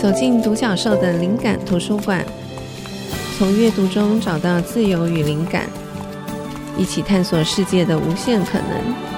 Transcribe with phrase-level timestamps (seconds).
[0.00, 2.24] 走进独角兽的灵感图书馆，
[3.36, 5.68] 从阅读中找到自由与灵感，
[6.76, 9.17] 一起探索世界的无限可能。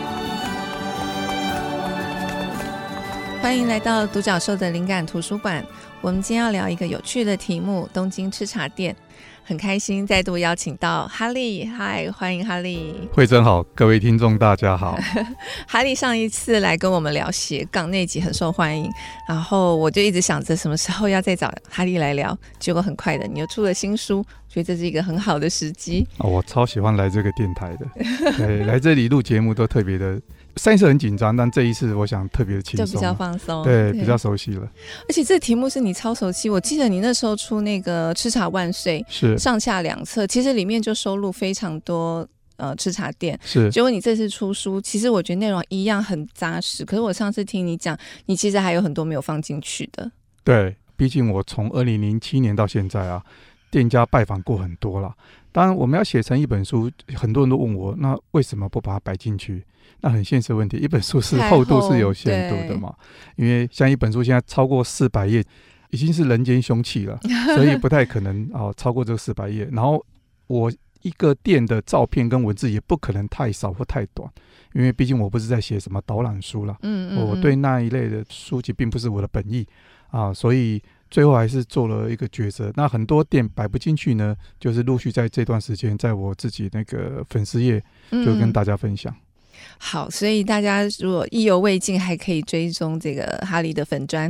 [3.41, 5.65] 欢迎来到独角兽的灵感图书馆。
[6.03, 8.95] 我们今天要聊一个有趣的题目——东京吃茶店。
[9.43, 12.95] 很开心再度邀请到哈利，嗨，欢迎哈利。
[13.13, 14.97] 慧珍好，各位听众大家好。
[15.67, 18.89] 哈利上一次来跟我们聊斜杠那集很受欢迎，
[19.27, 26.07] 然后我就一直想着什么时候要再找哈利来聊，结果很快的你又出了新书，所以这是一个很好的时机。
[26.19, 27.87] 哦，我超喜欢来这个电台的，
[28.37, 30.21] 对，来这里录节目都特别的。
[30.57, 34.69] 上一次很紧张，但这一次我想特别的轻松，就比较放松，对，比较熟悉了。
[35.09, 43.39] 而且这题目是你超熟悉，我记得你那时候出那个《吃茶万岁》，是上下两册，其实里面就收录非常多呃吃茶店。
[43.43, 46.85] 是，结果你这次出书，其实我觉得内容一样很扎实。
[46.85, 47.97] 可是我上次听你讲，
[48.27, 50.11] 你其实还有很多没有放进去的。
[50.43, 53.23] 对，毕竟我从二零零七年到现在啊，
[53.71, 55.15] 店家拜访过很多了。
[55.53, 59.65] 当然，我们要写成一本书，很多人都问我，那为什么不把它摆进去？
[60.03, 62.95] 那很现实问题，一本书是厚度是有限度的嘛？
[63.37, 65.45] 因为像一本书现在超过四百页，
[65.91, 67.19] 已经是人间凶器了，
[67.55, 69.69] 所以不太可能哦超过这个四百页。
[69.73, 70.05] 然后
[70.47, 74.31] 我一个店的照片跟文字也不可能太少或太短，
[74.75, 79.67] 因为毕竟我不是在写什么导览书了，嗯，嗯，我对那一类的书籍并不是我的本意
[80.11, 80.81] 啊，所以
[81.11, 82.73] 最后还是做了一个抉择。
[82.77, 89.13] 那很多店摆不进去呢，就是陆续在这段时间，在我自己那个粉丝页就跟大家分享。
[89.13, 89.23] 嗯
[89.79, 94.27] 好，所以大家如果意犹未尽，还可以追踪这个哈利的粉砖。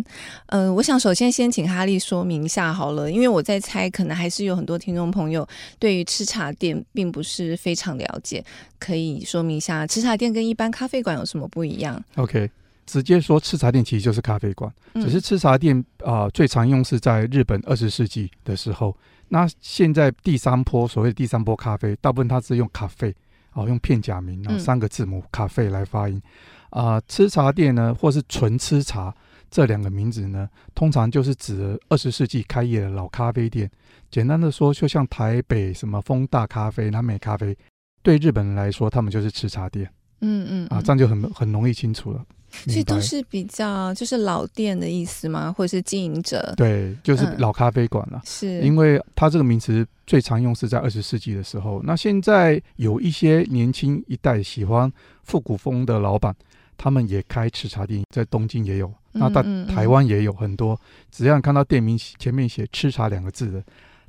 [0.47, 5.47] 嗯、呃，我想首先先请哈利说明一下好了，因为我在猜，可能还是有很多听众朋友
[5.79, 8.45] 对于吃茶店并不是非常了解，
[8.81, 12.51] 可以说明一下吃茶店跟一般咖啡馆有什么不一样？OK，
[12.91, 18.97] 直接说吃茶店其实就是咖啡馆，只是吃茶店啊、呃、最常用是在日本二十世纪的时候。
[19.29, 23.15] 那现在第三波所谓的第三波咖啡，大部分它是用咖啡。
[23.53, 26.23] 哦，用片假名，然后三个字母“咖啡”来发音。
[26.71, 29.13] 啊、吃茶店呢，或是纯吃茶
[29.51, 33.69] 这两个名字呢，通常就是指二十世纪开业的老咖啡店。
[34.09, 37.57] 简单的说，就像台北什么丰大咖啡、南美咖啡，
[38.05, 39.91] 对日本人来说，他们就是吃茶店。
[40.21, 42.25] 嗯嗯，啊，这样就很很容易清楚了。
[42.51, 45.53] 所以都是比较就是老店的意思吗？
[45.57, 46.53] 或者是经营者？
[46.57, 48.19] 对，就是老咖啡馆了。
[48.19, 51.81] 嗯、是，因为它这个名词最常用是在二十世纪的时候。
[51.85, 56.35] 那现在有一些年轻一代喜欢复古风的老板，
[56.77, 60.79] 他们也开吃茶店，在东京也有，那在台湾也有很多。
[61.11, 63.63] 只要你看到店名前面写“吃茶”两个字的，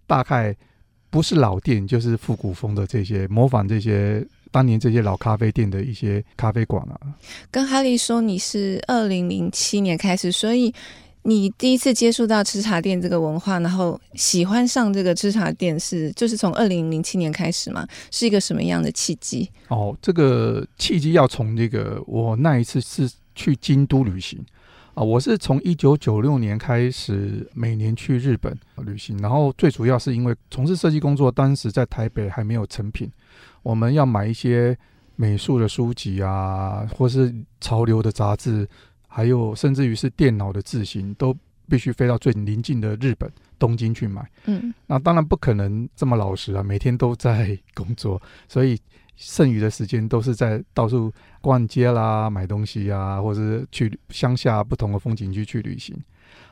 [0.08, 0.56] 大概
[1.10, 4.26] 不是老店，就是复古风的这些模仿这些。
[4.52, 7.00] 当年这些老咖啡店的一些咖啡馆啊，
[7.50, 10.74] 跟哈利说你是二零零七年开始，所以
[11.24, 17.88] 你第一次接触到吃茶店这个文化，然后喜欢上这个吃茶店是就是从二零零七年开始嘛？
[18.12, 19.50] 是一个什么样的契机？
[19.70, 24.44] 哦，这个契机要从这个我那一次是去京都旅行
[24.96, 33.10] 啊，我是从一九九六年开始每年去日本旅行，然后最主要是因为从事设计工作，当时在台北还没有成品。
[33.64, 34.78] 我们要买一些
[35.16, 38.68] 美术的书籍啊，或是潮流的杂志，
[39.08, 41.36] 还有甚至于是电脑的字型，都
[41.70, 44.28] 必须飞到最邻近的日本东京去买。
[44.46, 48.78] 嗯，那当然不可能这么老实啊，每天都在工作，所以
[49.16, 55.96] 剩余的时间都是在到处逛街啦、买东西啊，或是去乡下不同的风景区去旅行。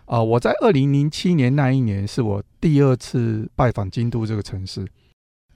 [0.06, 4.86] 啊、呃，我在二零零七年那一年是我第二次拜访京都这个城市。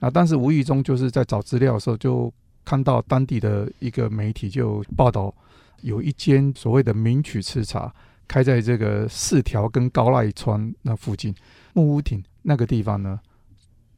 [0.04, 2.30] 啊，但是无意中就是在找资料的时候，就
[2.62, 5.34] 看到当地的一个媒体就报道，
[5.80, 7.90] 有一间所谓的名曲吃茶
[8.28, 11.34] 开在这个四条跟高濑川那附近
[11.72, 13.18] 木屋町那个地方呢。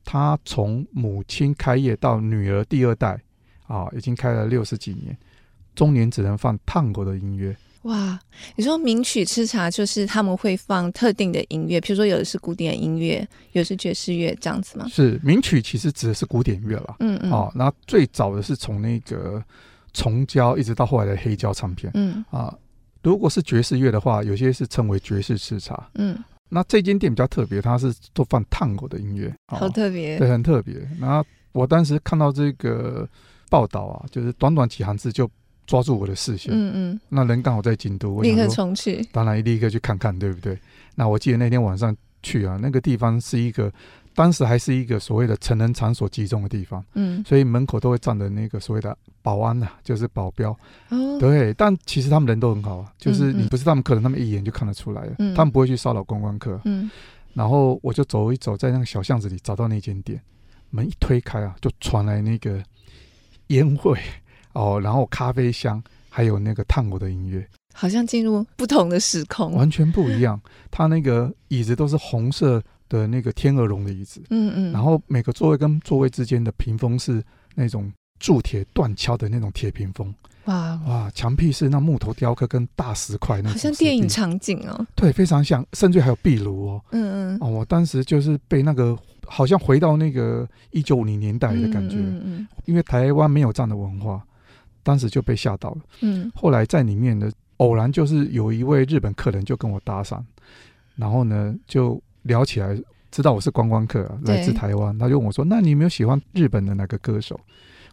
[0.04, 3.20] 他从母亲开业到女儿第二代
[3.66, 5.18] 啊，已经开了六十几年，
[5.74, 7.56] 中年只能放探戈的音乐。
[7.86, 8.18] 哇，
[8.56, 14.86] 你说名曲吃茶就是他们会放特定的音乐，比如说有的是古典音乐，有的是爵士乐这样子吗？
[14.88, 19.40] 是名曲其实指的是古典乐了，嗯嗯，哦，那最早的是从那个
[19.92, 22.52] 虫胶一直到后来的黑胶唱片，嗯啊，
[23.04, 26.18] 如果是爵士乐的话，有些是称为爵士吃茶，嗯，
[26.48, 30.74] 那这间店比较特别，它是都放探戈的音乐，哦、好特别，对，很特别。
[31.00, 33.08] 然后我当时看到这个
[33.48, 35.30] 报道啊，就是短短几行字就。
[35.66, 40.58] 抓住我的视线，嗯嗯，那人刚好在京都，我立刻冲去，当然立刻去看看，对不对？
[40.94, 43.72] 那我记得那天晚上去啊，那个地方是一个
[44.14, 50.56] 当时还是一个所谓的成人场所集中的地方，嗯，所以门口都会站着那个所谓的保安呐、啊，就是保镖。
[50.88, 56.58] 哦，对，但其实他们人都很好啊，就是你不是他们客人，他们一眼就看得出来了，嗯他们不会去骚扰观光客。
[56.64, 56.90] 嗯，
[57.34, 60.18] 然后我就走一走，在那个小巷子里找到那间店，
[60.70, 62.62] 门一推开啊，就传来那个
[63.48, 64.00] 烟味
[64.56, 67.46] 哦，然后咖啡香，还有那个烫我的音乐。
[67.74, 70.40] 好像进入不同的时空，完全不一样。
[70.70, 77.22] 它那个椅子都是红色的那个天鹅绒的椅子，嗯嗯，然后每个座位跟座位之间的屏风是
[77.54, 80.14] 那种铸铁断敲的那种铁屏风，
[80.46, 80.80] 哇。
[80.86, 94.24] 哇，墙壁是那木头雕刻跟大石块那种，好像电影场景哦，对，非常像，甚至还有壁炉哦，嗯嗯，哦，我当时就是被那个好像回到那个一九五零年代的感觉，嗯嗯因为台湾没有这样的文化，
[94.86, 95.78] 当时就被吓到了。
[96.00, 100.22] 嗯后来在里面呢，偶然就是有一位日本客人就跟我搭讪，
[100.94, 102.80] 然后呢就聊起来，
[103.10, 107.38] 知道我是观光客啊，来自台湾，他就问我说：“那你有没有喜欢日本的哪个歌手？”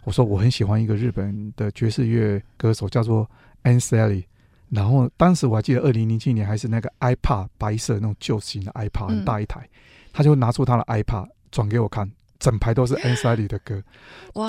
[0.06, 3.28] 我说：“我很喜欢一个日本的爵士乐歌手，叫做
[3.64, 4.26] Ann Sally。”
[4.70, 9.68] 然后当时我还记得，二零零七年还是那个 iPad 白色那种旧型的 iPad，很大一台，
[10.12, 12.10] 他就拿出他的 iPad 转给我看，
[12.44, 13.82] 整排都是 Ann Sally 的歌，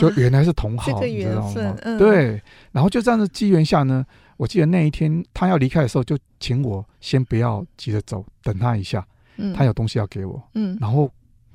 [0.00, 1.76] 就原来是同好，这个你知道缘分吗？
[1.82, 2.42] 嗯对，
[2.72, 4.04] 然后就这样的机缘下呢，
[4.36, 9.06] 我记得那一天他要离开的时候，就请我先不要急着走，等他一下，
[9.36, 10.42] 嗯他有东西要给我。
[10.54, 11.08] 嗯然后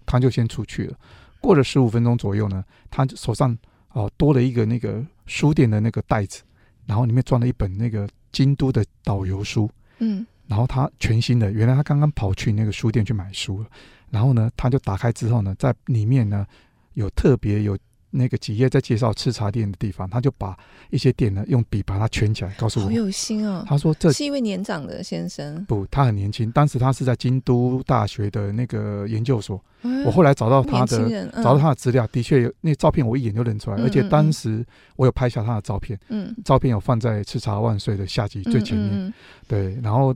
[0.05, 0.95] 他就先出去了。
[1.41, 3.51] 过了十五分钟左右呢，他就手上
[3.91, 6.41] 哦、呃多了一个那个书店的那个袋子，
[6.85, 9.69] 然后里面装了一本那个京都的导游书。
[9.97, 13.67] 嗯然后他全新的，原来他刚刚跑去那个书店去买书了。
[14.11, 16.45] 然后呢，他就打开之后呢，在里面呢
[16.93, 17.77] 有特别有
[18.11, 20.57] 那个几页在介绍吃茶店的地方，他就把
[20.89, 29.63] 一些店呢用笔把它圈起来，告诉我，好有心哦，他说这是一位年长的先生，不，他很年轻，当时他是在京都大学的那个研究所。
[29.81, 34.65] 嗯我后来找到他的找到他的资料，的确有那照片，我一眼就认出来，嗯而且当时
[34.97, 36.35] 我有拍下他的照片，嗯。
[36.43, 39.13] 照片有放在《吃茶万岁》的下集最前面。
[39.47, 40.13] 对，然后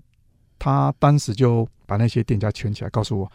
[0.60, 3.32] 他当时就把那些店家圈起来，告诉我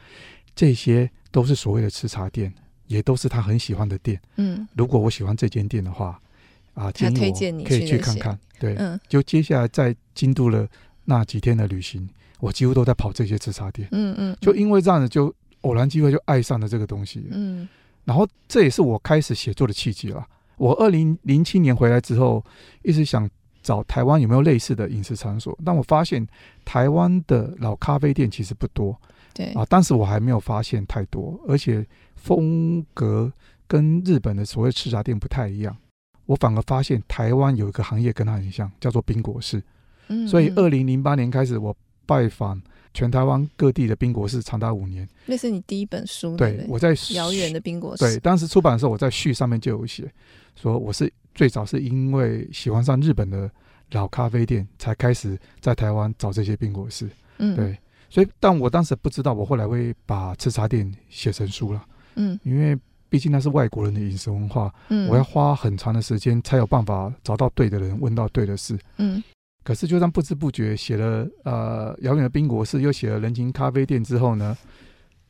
[0.59, 2.53] 这些都是所谓的吃茶店，
[2.89, 4.21] 也都是他很喜欢的店。
[4.39, 6.21] 嗯如果我喜欢这间店的话，
[6.75, 8.37] 啊，建推议我可以去看看。
[8.59, 10.69] 对，嗯就接下来在京都的
[11.05, 12.09] 那几天的旅行，
[12.41, 17.25] 我几乎都在跑这些吃茶店，嗯嗯，就因为这样子，就偶然机会就爱上了这个东西。
[17.31, 17.69] 嗯
[18.05, 20.27] 然后这也是我开始写作的契机了。
[20.57, 22.45] 我二零零七年回来之后，
[22.83, 23.31] 一直想
[23.63, 26.27] 找台湾有没有类似的饮食场所，但我发现
[26.65, 29.01] 台湾的老咖啡店其实不多
[29.39, 29.65] 对啊。
[29.67, 31.87] 当时我还没有发现太多，而且
[32.17, 33.33] 风格
[33.67, 35.75] 跟日本的所谓吃茶店不太一样。
[36.27, 39.63] 我反而发现台湾有一个行业跟它很像，叫做冰果室。
[40.09, 41.75] 嗯，所以嗯二零零八年开始，我
[42.05, 42.61] 拜访
[42.93, 45.09] 全台湾各地的冰果室，长达五年。
[45.25, 50.11] 那是你第一本书，对不，我在遥远的冰果对，室，当时出版的时候，我在序上面就有写，
[50.57, 53.51] 说我是最早是因为喜欢上日本的
[53.93, 57.09] 老咖啡店，才开始在台湾找这些冰果室。
[57.39, 57.79] 嗯对，
[58.09, 61.85] 所以但我当时不知道，我后来会把吃茶店写成书了，
[62.17, 62.79] 嗯因为
[63.11, 68.79] 毕竟那是外国人的饮食文化，嗯，我要花很长的时间才有办法找到对的人，问到对的事。
[68.97, 69.23] 嗯
[69.65, 74.57] 可是就这样不知不觉写了呃遥远的冰果室，又写了人情咖啡店之后呢，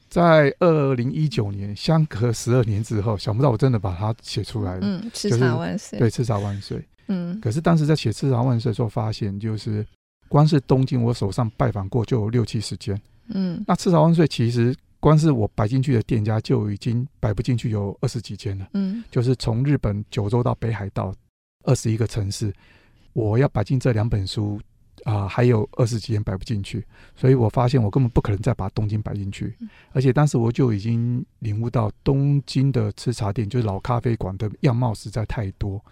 [0.08, 4.80] 在二零一九年相隔十二年之后，想不到我真的把它写出来了。
[4.82, 6.80] 嗯，吃就是茶万岁，对，吃茶万岁。
[7.08, 9.84] 嗯可是当时在写吃茶万岁的时候，发现就是
[10.28, 13.00] 光是东京，我手上拜访过就有六七十间。
[13.28, 13.64] 嗯。
[13.66, 19.02] 那赤茶万岁其实光是我摆进去的店家就已经摆不进去有二十几间了，嗯。
[19.10, 21.14] 就是从日本九州到北海道
[21.64, 22.52] 二十一个城市，
[23.12, 24.60] 我要摆进这两本书
[25.04, 29.54] 啊、还有二十几间摆不进去，所以我发现我根本不可能再把东京摆进去，
[29.92, 35.82] 而且当时我就已经领悟到东京的吃茶店就是老咖啡馆的样貌实在太多，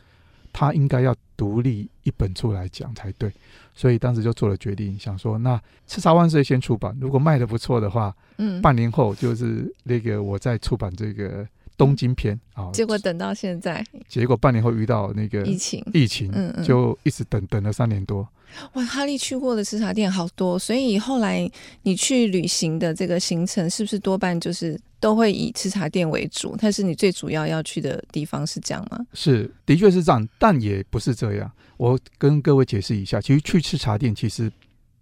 [0.58, 3.30] 它应该要独立一本出来讲才对，
[3.74, 11.46] 所以当时就做了决定，想说那叱咤万岁先出版，如果卖的不错的话，嗯，半年后就是那个我再出版这个
[11.76, 12.70] 东京篇啊。
[12.72, 13.84] 结果等到现在。
[14.08, 16.64] 结果半年后遇到那个疫情，疫情，嗯嗯。
[16.64, 18.26] 就一直等等了三年多。
[18.72, 21.46] 哇，哈利去过的吃茶店好多，所以后来
[21.82, 26.56] 你去旅行的这个行程，是不是多半就是都会以吃茶店为主？
[26.58, 28.98] 但是你最主要要去的地方是这样吗？
[29.12, 31.50] 是，的确是这样，但也不是这样。
[31.76, 34.50] 我跟各位解释一下，其实去吃茶店其实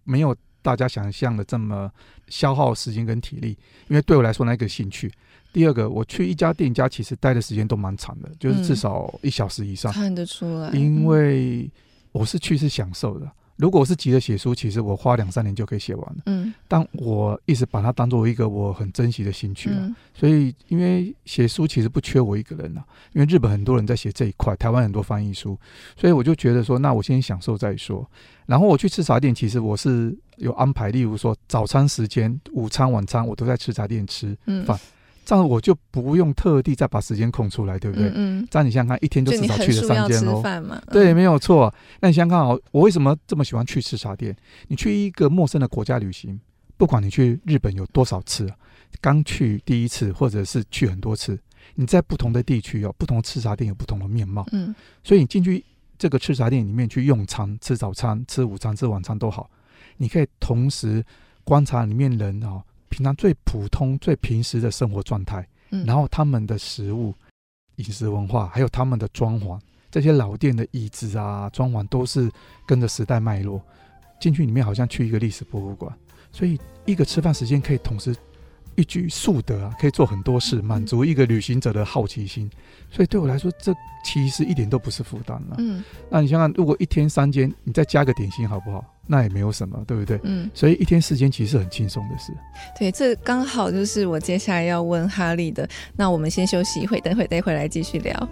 [0.03, 1.91] 没有大家想象的这么
[2.29, 3.57] 消耗时间跟体力，
[3.89, 5.13] 因为对我来说那个兴趣。
[5.53, 11.71] 第二个，我去一家店家，其实待的时间都蛮长的，就是至少一小时以上，看得出来，因为
[12.11, 16.23] 我是去是享受的，如果我是急着写书，其实我花两三年就可以写完了。
[16.27, 19.77] 嗯，但我一直把它当做一个我很珍惜的兴趣啊。
[19.79, 25.57] 嗯、所以，因为写书其实不缺我一个人啊，因为日本很多人在写这一块，台湾很多翻译书，
[25.97, 28.09] 所以我就觉得说，那我先享受再说。
[28.47, 34.77] 然后我去吃茶店，其实我是有安排，例如说早餐时间、午餐、晚餐，我都在吃茶店吃饭。
[34.77, 34.81] 嗯
[35.25, 38.09] 这样我就不用特地再把时间空出来，对不对？
[38.09, 38.49] 嗯，嗯。
[38.51, 40.43] 这样你想想看，一天就至少去了三间喽。
[40.45, 41.73] 嗯、对，没有错。
[42.01, 44.37] 那你想想看哦，我为什么这么喜欢去吃茶店？
[44.69, 46.39] 你去一个陌生的国家旅行，
[46.77, 48.49] 不管你去日本有多少次，
[49.01, 51.39] 刚去第一次或者是去很多次，
[51.75, 54.47] 你在不同的地区有不同的吃茶店有不同的面貌。
[54.53, 54.75] 嗯。
[55.03, 55.65] 所以你进去
[55.99, 59.51] 这个吃茶店里面去用餐、吃早餐、吃午餐、吃晚餐都好，
[59.97, 61.05] 你可以同时
[61.45, 62.63] 观察里面人哦。
[62.95, 67.13] 平常最普通、最平时的生活状态，嗯，然后他们的食物、
[67.77, 69.59] 饮食文化，还有他们的装潢，
[69.91, 72.31] 这些老店的椅子啊、装潢都是
[72.65, 73.61] 跟着时代脉络。
[74.21, 75.93] 进去里面好像去一个历史博物馆，
[76.31, 78.15] 所以一个吃饭时间可以同时
[78.77, 82.49] 一举数得啊，可以做很多事，满足一个旅行者的好奇心。
[82.93, 83.75] 所以对我来说，这
[84.05, 85.57] 其实一点都不是负担了。
[85.59, 88.85] 嗯，那你想想，如果一天三间，你再加个点心，好不好？
[89.07, 90.19] 那也没有什么，对不对？
[90.23, 92.33] 嗯，所以一天时间其实是很轻松的事。
[92.79, 95.69] 对，这刚好就是我接下来要问哈利的。
[95.97, 98.29] 那我们先休息一会，等会再回来继续聊。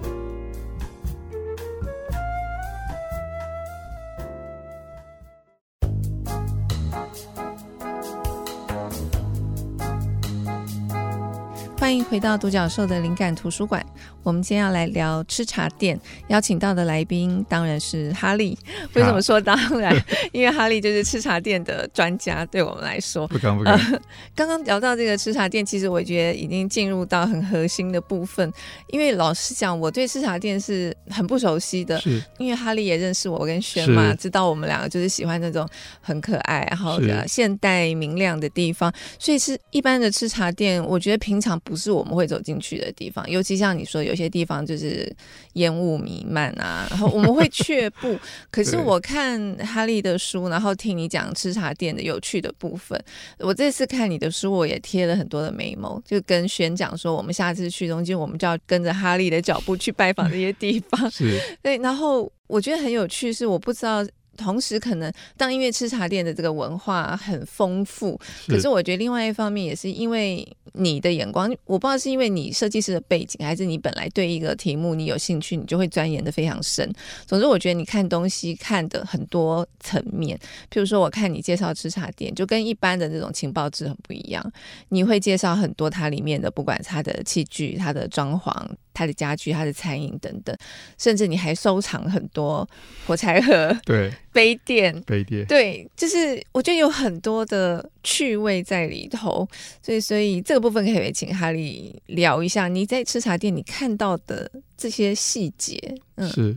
[11.92, 13.84] 欢迎回到独角兽的灵感图书馆。
[14.22, 18.56] 我们今天要来聊吃茶店，邀请到的来宾当然是哈利。
[18.94, 19.94] 为什么说当然？
[20.32, 23.28] 因为哈利就是吃茶店的专家，对我们来说。
[23.28, 23.74] 不敢不敢。
[23.74, 24.00] 呃，
[24.34, 28.50] 刚刚聊到这个吃茶店，其实我觉得已经进入到很核心的部分。
[28.86, 32.00] 因为老实讲，我对吃茶店是很不熟悉的。
[32.00, 32.22] 是。
[32.38, 35.68] 因为哈利也认识我跟轩嘛，知道我们两个就是喜欢那种
[36.00, 38.90] 很可爱，然后现代明亮的地方。
[39.18, 44.14] 所以是一般的吃茶店，我觉得平常不是我们会走进去的地方，尤其像你说有。
[44.14, 45.12] 些地方就是
[45.54, 48.16] 烟雾弥漫啊，然后我们会却步。
[48.52, 52.96] 可是我看哈利的书，然后听你讲吃茶店的有趣的部分。
[53.38, 61.10] 我这次看你的书，我也贴了很多的 memo，就跟轩讲说，我们下次去东京，我们就要跟着哈利的脚步去拜访这些地方。
[61.10, 61.76] 是， 对。
[61.78, 64.06] 然后我觉得很有趣，是我不知道。
[64.42, 76.90] 同时，可能当音乐吃茶店的这个文化很丰富，可是我觉得另外一方面也是因为你的眼光，我不知道是因为你设计师的背景，还是你本来对一个题目你有兴趣，你就会钻研的非常深。
[77.26, 80.38] 总之，我觉得你看东西看的很多层面。
[80.70, 84.52] 譬如说，我看你介绍吃茶店，就跟一般的这种情报志很不一样。
[84.88, 88.52] 你会介绍很多它里面的，不管它的器具、它的装潢。
[88.94, 90.56] 他的家具、他的餐饮等等，
[90.98, 92.68] 甚至你还收藏很多
[93.06, 94.12] 火柴盒、 对。
[94.32, 99.46] 杯垫、杯垫，对，就是我觉得有很多的趣味在里头，
[99.82, 105.78] 所以所以这个部分可以请哈利聊一下，你在吃茶店你看到的这些细节。
[106.14, 106.56] 嗯，是，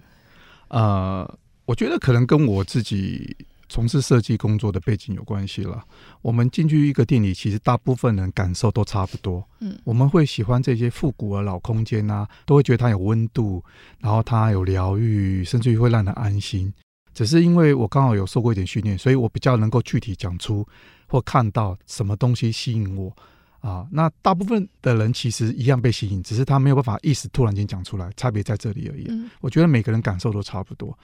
[0.69, 1.29] 呃，
[1.65, 3.35] 我觉得可能跟我自己。
[3.67, 5.83] 从事设计工作的背景有关系了。
[6.21, 9.43] 我们进去一个店里，其实大部分人感受都差不多。
[9.59, 13.63] 嗯，我们会喜欢这些复古的老空间啊，都会觉得它有温度，
[13.99, 16.73] 然后它有疗愈，甚至于会让人安心。
[17.13, 20.67] 只是因为我刚好有受过一点训练，所以我比较能够具体讲出
[21.07, 23.15] 或看到什么东西吸引我
[23.61, 23.87] 啊。
[23.89, 29.05] 那大部分的人其实一样被吸引，只是他没有办法一时突然间讲出来，差别在这里而已。
[29.07, 30.97] 嗯，我觉得每个人感受都差不多。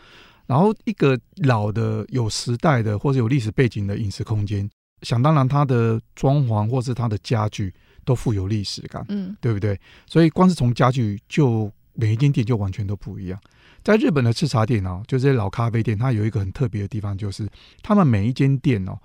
[0.48, 4.70] 然后，一个老的、有时代的或者有历史背景的饮食空间，
[5.02, 9.80] 想当然，它的装潢或是它的家具都富有历史感，嗯，对不对？
[10.06, 13.40] 所以，光是从家具，就每一间店就完全都不一样。
[13.84, 17.48] 在日本的吃茶店哦，就这些老咖啡店，它有一个很特别的地方，就是
[17.82, 18.98] 他们每一间店哦，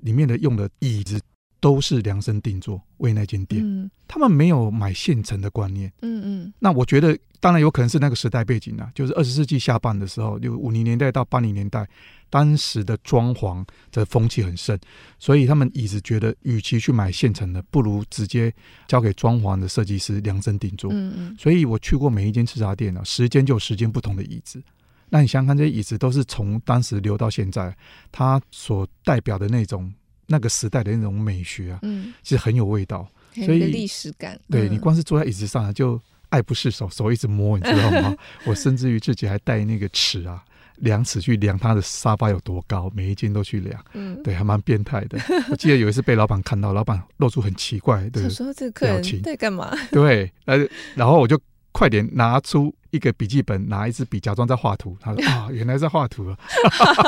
[0.00, 1.20] 里面的用的椅子
[1.60, 6.52] 都是量身定做为那间店，嗯，他们没有买现成的观念，嗯嗯。
[6.58, 7.16] 那我觉得。
[7.40, 11.88] 当然有可能是那个时代背景啊，就是二十世纪下半的时候，就五零年代到八零年代，
[12.28, 14.78] 当时的装潢的风气很盛，
[15.18, 18.52] 所以他们椅子觉得，与其去买现成的，不如直接
[18.86, 20.92] 交给装潢的设计师量身定做。
[20.92, 21.36] 嗯嗯。
[21.38, 24.62] 所以我去过每一间吃茶店啊，时间就有时间不同的椅子。
[25.08, 27.74] 那你想想看，这些椅子都是从当时留到现在，
[28.12, 29.90] 它所代表的那种
[30.26, 34.38] 那个时代的那种美学啊，嗯，其实很有味道，所以历史感。
[34.50, 35.98] 对，你光是坐在椅子上啊，就。
[36.30, 38.16] 爱不释手，手一直摸，你知道吗？
[38.46, 40.42] 我甚至于自己还带那个尺啊，
[40.76, 43.84] 量尺去量他的沙发有多高，每一间都去量。
[43.92, 45.18] 嗯，对，还蛮变态的。
[45.50, 48.30] 我记得有一次被老板看到，老板露出很奇怪的表情。
[48.30, 49.70] 说这个客人在干嘛？
[49.92, 50.58] 对，呃，
[50.94, 51.40] 然后我就
[51.72, 54.96] 快点拿出一个笔记本，拿一支笔，假装在画图。
[55.00, 56.36] 他说：“啊，原来在画图啊，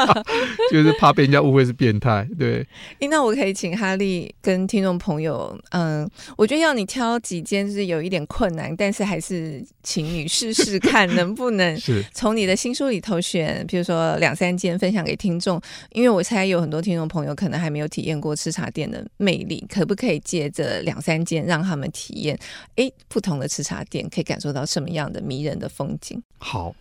[0.71, 2.67] 就是怕被人家误会是变态。”对。
[3.01, 15.61] 诶，那我可以请哈利跟听众朋友，嗯，我觉得要你挑几间是有一点困难，但是还是请你试试看能不能 是从你的新书里头选，比如说两三间分享给听众，
[15.91, 22.39] 因为我猜有很多听众朋友可能还没有体验过吃茶店的魅力，可不可以借着两三间让他们体验？
[22.77, 26.23] 诶，不同的吃茶店可以感受到什么样的迷人的风景？
[26.38, 26.75] 好，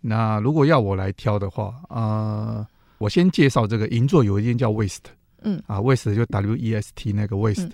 [0.00, 2.66] 那如果要我来挑的话，呃，
[2.98, 5.04] 我先介绍这个银座有一间叫 West，
[5.42, 7.72] 嗯啊，West 就 W E S T 那个 West，嗯、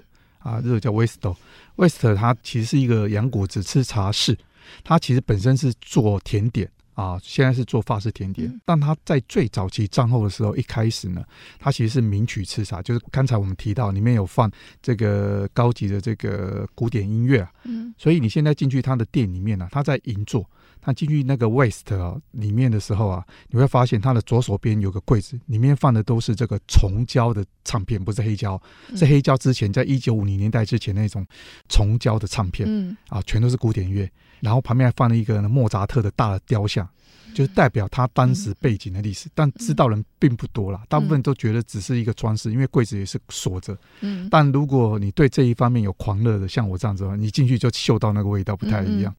[0.55, 4.37] 啊，这个叫 West，West 它其实是一个洋果子吃茶室，
[4.85, 6.71] 它其实本身是做甜点。
[6.99, 11.23] 啊，现在是做法式甜点，但他在最早期战后的时候，一开始呢，
[11.57, 14.51] 他其实是名曲吃茶，就是刚才我们提到里面有放
[14.83, 20.45] 这个高级的这个古典音乐啊，嗯，所以你现在进去他的店里面呢，他在银座，
[20.81, 28.61] 他进去那个 West 啊里面的时候啊，你会发现他的左手边有个柜子，里面放的都是这个重胶的唱片，不是黑胶，
[28.95, 31.27] 是黑胶之前在一九五零年代之前那种
[31.69, 34.11] 重胶的唱片，嗯，啊，全都是古典乐。
[34.41, 36.89] 然后旁边还放了一个莫扎特的大的雕像，
[37.35, 39.29] 就是代表他当时背景的历史。
[39.35, 43.77] 但知道人并不多啦，大部分都觉得只是一个装饰，因为柜子也是锁着。
[44.01, 49.13] 嗯但如果你对这一方面有狂热的，像我这样子的话，你进去就嗅到那个味道不太一样。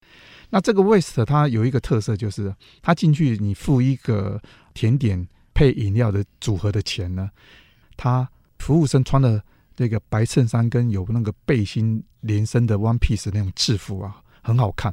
[0.50, 4.41] 那这个 West 它有一个特色，就是它进去你付一个
[4.74, 7.29] 甜点配饮料的组合的钱呢，
[7.96, 9.44] 他服务生穿的
[9.75, 14.22] 这个白衬衫跟有那个背心连身的 One Piece 那种制服啊。
[14.41, 14.91] 很好看，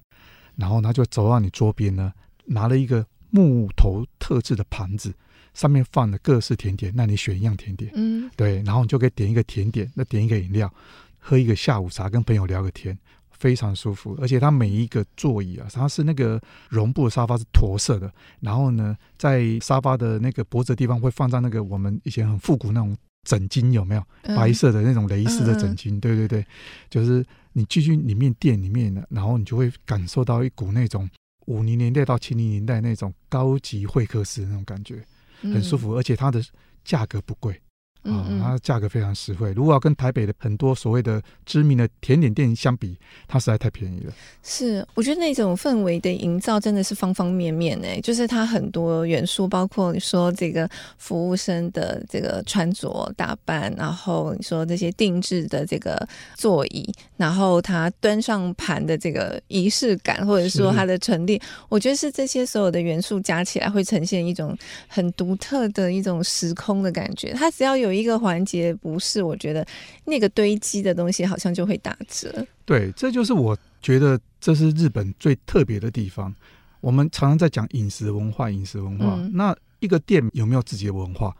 [0.56, 2.12] 然后他就走到你桌边呢，
[2.46, 5.14] 拿了一个木头特制的盘子，
[5.54, 10.70] 上面放了各式甜点，那你选一样甜点，嗯，对，然后你就可以点一个甜点，那点一个饮料，
[11.18, 12.98] 喝一个下午茶，跟朋友聊个天，
[13.38, 14.16] 非常舒服。
[14.20, 24.02] 而且它每一个座椅啊，它是那个绒布的沙发是驼色的，然后呢，在沙发的那个脖子的地方会放上那个我们以前很复古那种枕巾，有没有？
[24.36, 26.46] 白色的那种蕾丝的枕巾，嗯、对对对，
[26.90, 27.24] 就是。
[27.58, 31.08] 你进去里面店里面呢，然后你就会感受到一股那种
[31.46, 35.02] 五零年代到七零年代那种高级会客室那种感觉，
[35.40, 36.44] 很舒服，而且它的
[36.84, 37.58] 价格不贵。
[38.06, 39.52] 啊、嗯，它价格非常实惠。
[39.52, 44.12] 如果要跟台北的很多所谓的知名的甜点店相比，它实在太便宜了。
[44.44, 67.32] 是，我觉得那种氛围的营造真的是方方面面诶，就是它很多元素，包括你说这个服务生的这个穿着打扮，然后你说这些定制的这个座椅，然后它端上盘的这个仪式感，或者说它的陈列，我觉得是这些所有的元素加起来会呈现一种很独特的一种时空的感觉。
[67.32, 67.95] 它只要有。
[67.96, 69.66] 一个环节不是，我觉得
[70.04, 72.46] 那个堆积的东西好像就会打折。
[72.64, 76.34] 对，这就是我觉得这是日本最特别的地方。
[76.80, 79.14] 我们常常在讲饮食文化，饮食文化。
[79.18, 81.34] 嗯、那一个店有没有自己的文化？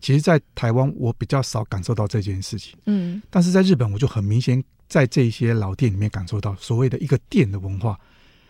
[0.00, 2.76] 其实，在台湾我比较少感受到这件事情。
[2.86, 7.98] 嗯，但是在日本，我就很明显在这些老店里面感受到所谓的一个店的文化。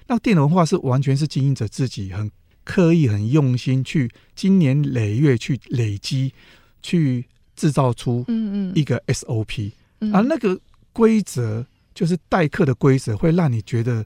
[0.07, 2.31] 那店的文化是完全是经营者自己很
[2.65, 6.33] 刻意、很用心去经年累月去累积
[6.83, 7.27] 去。
[7.63, 8.27] 制造出
[8.75, 9.71] 一个 SOP，
[10.13, 10.59] 而、那个
[10.93, 14.05] 规则就是待客的规则，会让你觉得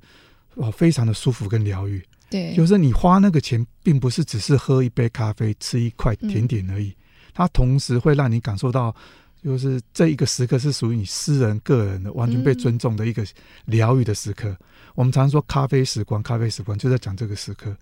[0.57, 2.05] 哇，非常的舒服跟疗愈。
[2.29, 6.97] 对，就是你花那个钱，并不是只是喝一杯咖啡、吃一块甜点而已，嗯、
[7.33, 8.95] 它同时会让你感受到，
[9.43, 13.25] 就是这一个时刻是属于你私人个人的，完全被尊重的一个
[13.65, 14.51] 疗愈的时刻。
[14.51, 14.59] 嗯、
[14.97, 17.75] 我们常常说咖啡时光，咖啡时光就在讲这个时刻。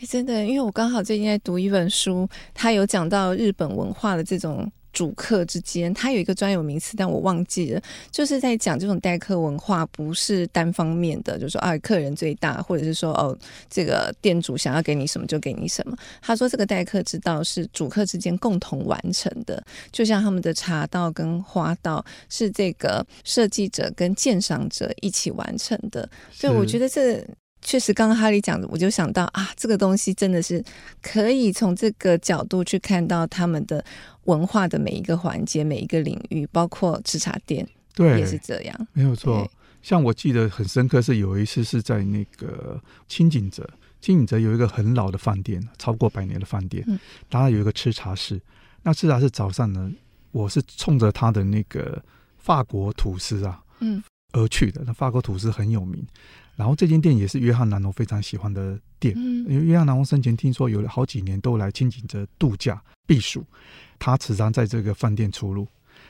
[0.00, 4.68] 哎，真的，因为我刚好最近在读一本书，它有讲到日本文化的这种。
[4.92, 7.82] 主客之间，它有一个专有名词，但我忘记了。
[8.10, 13.36] 就是在讲这种待客文化，不是单方面的，就是说啊，客人最大，或者是说哦，
[13.68, 15.96] 这个店主想要给你什么就给你什么。
[16.20, 26.08] 他说这个待客之道是主客之间共同完成的，就像他们的茶道跟花道是这个设计者跟鉴赏者一起完成的。
[26.32, 27.24] 所以我觉得这
[27.62, 30.64] 确实，刚刚哈利讲的，我就想到啊，这个东西真的是
[31.02, 33.84] 可以从这个角度去看到他们的。
[34.24, 39.50] 文化的每一个环节，每一个领域，包括吃茶店，对，也是这样，没有错。
[39.82, 43.68] 像我记得很深刻，是有一次是在那个清景泽，
[44.00, 46.84] 清景泽有一个很老的饭店，超过百年的饭店，
[47.28, 48.40] 当然、嗯、有一个吃茶室。
[48.82, 49.90] 那吃茶室早上呢，
[50.30, 52.00] 我是冲着他的那个
[52.36, 54.00] 法国吐司啊，嗯，
[54.32, 54.82] 而去的。
[54.86, 56.06] 那法国吐司很有名。
[56.60, 63.42] 然后这间店也是约翰南龙非常喜欢的店，嗯、因为约翰南龙生前听说有好几年都来清景泽度假避暑。
[63.98, 65.66] 他时常在这个饭店出入，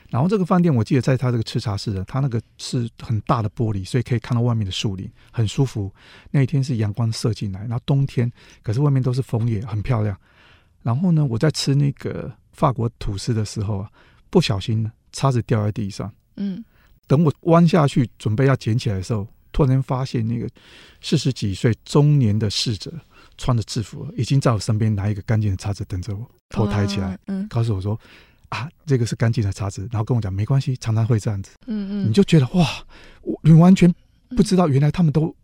[0.08, 5.88] 然后这个饭店我记得在他这个吃茶室的，他那个是很大的玻璃，所以可以看到外面的树林，很舒服。
[6.32, 8.28] 那一天是阳光射进来，然后冬天，
[8.64, 10.16] 可是外面都是枫叶，很漂亮。
[10.82, 13.88] 然后呢，我在吃那个法国吐司的时候啊，
[14.30, 16.12] 不小心，叉子掉在地上。
[16.34, 16.64] 嗯，
[17.06, 20.48] 等我弯下去准备要捡起来的时候，突然间发现那个
[21.00, 22.92] 四十几岁中年的侍者
[23.36, 27.98] 穿着制服，已经在我身边拿一个干净的叉子等着我，头抬起来，嗯，告诉我说
[28.48, 31.52] 啊，这个是干净的叉子，然后跟我讲没关系，常常会这样子。
[31.66, 32.66] 嗯嗯，你就觉得哇，
[33.22, 33.92] 我你完全
[34.36, 35.34] 不知道，原来他们都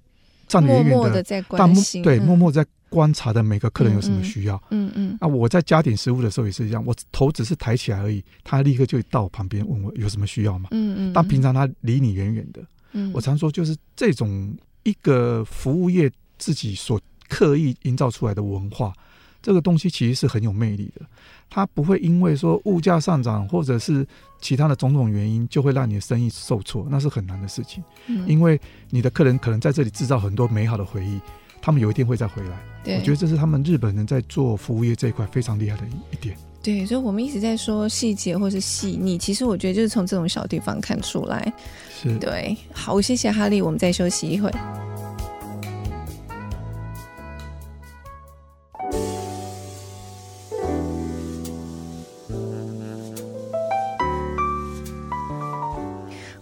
[0.46, 2.64] 站得远远的，默默的在关心，对，默默在。
[2.88, 10.68] 观察的每个客人有什么需要，嗯嗯，啊，我在加点食物的时候也是一样，我头只是抬起来而已，他立刻就到我旁边问我有什么需要吗？
[10.70, 12.64] 嗯嗯，但平常他离你远远的，
[12.96, 18.92] 嗯，我常说就是这种一个服务业自己所刻意营造出来的文化，
[19.42, 21.04] 这个东西其实是很有魅力的，
[21.50, 24.06] 它不会因为说物价上涨或者是
[24.40, 28.58] 其他的种种原因就会让你的生意受挫，那是很难的事情，嗯，因为
[28.90, 31.20] 你的客人可能在这里制造很多美好的回忆。
[31.62, 36.36] 他们有一天会再回来，对，我觉得这是他们日本人在做服务业这一块非常厉害的一一点。
[36.66, 41.52] 对，所以我们一直在说细节或是细腻，其实我觉得就是从这种小地方看出来。
[42.02, 44.50] 是，对，好，谢谢哈利，我们再休息一会。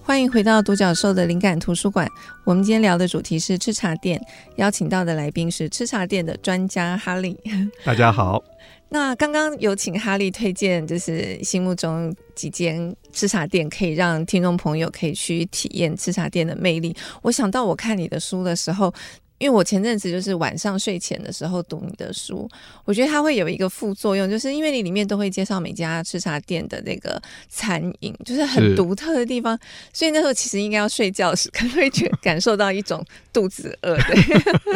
[0.02, 2.08] 欢迎回到独角兽的灵感图书馆。
[2.44, 4.18] 我们今天聊的主题是吃茶店，
[4.56, 7.38] 邀请到的来宾是吃茶店的专家哈利。
[7.84, 8.42] 大家好。
[8.88, 16.94] 那刚刚有请哈利推荐，就是心目中几间吃茶店，可以让听众朋友可以去体验吃茶店的魅力。
[17.22, 18.92] 我想到我看你的书的时候。
[19.38, 22.48] 因为我前阵子就是晚上睡前的时候读你的书，
[22.84, 29.58] 我觉得它会有一个副作用，就是因为你里面都会介绍每家吃茶店的那个餐饮，就是很独特的地方，
[29.92, 34.04] 所以那时候其实应该要睡觉时， 可能会觉感受到一种肚子饿的。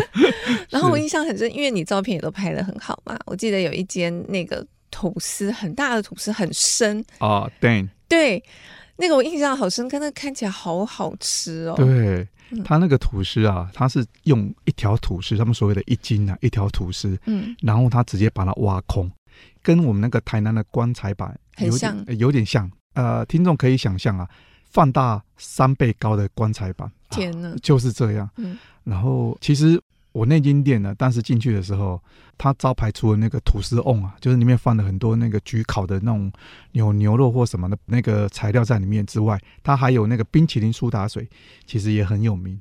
[0.68, 8.42] 然后我印象很深，因为你照片也都拍的很好嘛，我记得有一间那个吐司很大的吐司很深啊，对对，
[8.97, 12.27] 那个我印象好深，跟那看起来好好吃哦，对。
[12.65, 19.11] 他那个吐司啊，他是用一条吐司，他们所谓的一斤啊，一条吐司，嗯，然后他直接把它挖空，
[19.63, 22.71] 跟我们那个台南的棺材板有点很像，有点像。
[22.95, 24.29] 呃，听众可以想象啊，
[24.65, 28.29] 放大三倍高的棺材板，天呐，就是这样。
[28.37, 29.81] 嗯，然后其实。
[30.12, 32.03] 我那间店呢，当时进去的时候，
[32.37, 36.33] 它招牌除了那个吐司瓮啊，就是里面放了很多那个焗烤的那种
[36.73, 41.29] 有牛肉或什么的那个材料在里面之外，它还有那个冰淇淋苏打水，
[41.66, 42.59] 其实也很有名。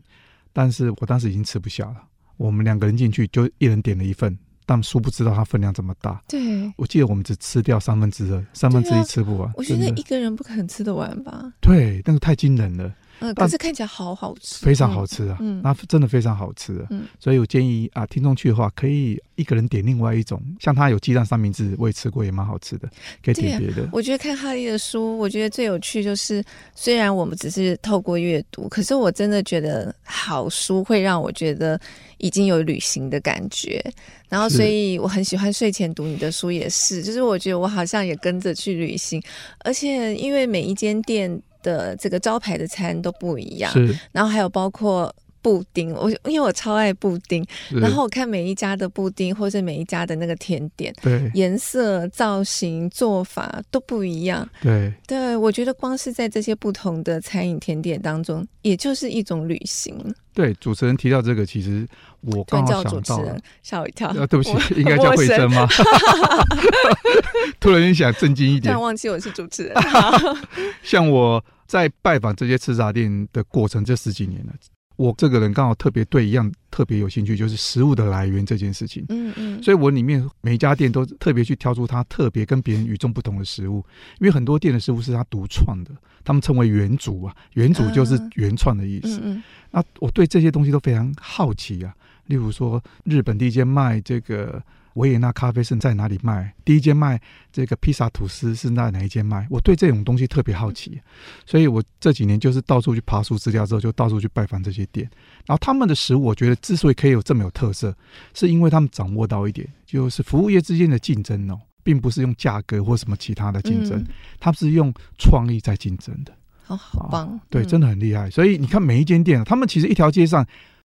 [0.54, 1.98] 但是我当时已经吃不下了，
[2.36, 6.22] 我们两个人进去就一人点了一份，但殊不知道它分量这么大。
[6.28, 9.52] 对，我记得我们只吃掉三分之二，三分之一吃不完。
[9.56, 11.54] 我觉得一个人不可能吃得完吧？
[11.62, 12.94] 对，那个太惊人了。
[13.20, 15.38] 嗯，可是看起来好好吃，非常好吃啊！
[15.40, 16.88] 嗯，那真的非常好吃啊！
[16.92, 22.88] 嗯，所以我建议啊，听众去的话，可以一个人点另外一种，像他有鸡蛋三明治，我也吃过，也蛮好吃的，
[23.24, 23.84] 可以点别的。
[23.84, 26.44] 啊，我觉得看哈利的书，我觉得最有趣就是，
[26.76, 31.80] 虽然我们只是透过阅读，可是我真的觉得好书会让我觉得
[32.20, 33.84] 已经有旅行的感觉。
[34.30, 39.22] 然后，所以我很喜欢睡前读你的书，也是，就是我觉得我好像也跟着去旅行，
[39.60, 41.42] 而且因为每一间店。
[41.68, 59.94] 的这个招牌的餐都不一样，是，然后还有包括布丁，我因为我超爱布丁，然后我看每一家的布丁或是每一家的那个甜点，对，颜色、造型、做法都不一样，对，对，我觉得光是在这些不同的餐饮甜点当中，也就是一种旅行。
[60.34, 61.88] 对，主持人提到这个，其实
[62.22, 65.68] 我刚好想到了，吓我一跳，啊，对不起，应该叫慧珍吗？
[67.60, 69.76] 突然间想震惊一点，突然忘记我是主持人。
[70.84, 74.54] 像我在拜访这些吃茶店的过程，这十几年了，
[74.96, 79.06] 我这个人刚好特别对一样特别有兴趣，就是食物的来源这件事情。
[79.10, 83.86] 嗯嗯，所以我里面每一家店都特别去挑出它特别跟别人与众不同的食物，
[84.20, 85.92] 因为很多店的食物是他独创的，
[86.24, 89.18] 他们称为原主啊，原主就是原创的意思。
[89.18, 91.94] 嗯嗯，那我对这些东西都非常好奇啊，
[92.26, 94.64] 例如说日本第一间卖这个。
[94.98, 96.54] 维也纳咖啡是在哪里卖？
[96.66, 99.48] 第一间卖这个披萨吐司是在哪一间卖？
[99.50, 101.00] 我对这种东西特别好奇，
[101.46, 105.08] 所以我这几年就是到处去爬书资料之后，就到处去拜访这些店。
[105.46, 107.96] 然后他们的食物，我觉得之所以可以有这么有特色，
[108.34, 114.04] 是因为他们掌握到一点，就是服务业之间的竞争哦，并不是用价格或什么其他的竞争，
[114.40, 116.34] 他们是用创意在竞争的。
[116.68, 117.40] 哦，好棒！
[117.50, 118.30] 对，真的很厉害。
[118.30, 120.44] 所以你看每一间店，他们其实一条街上。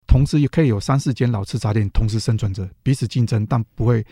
[0.08, 4.06] 同时也可以有三四间老吃杂店同时生存着，彼此竞争，但不会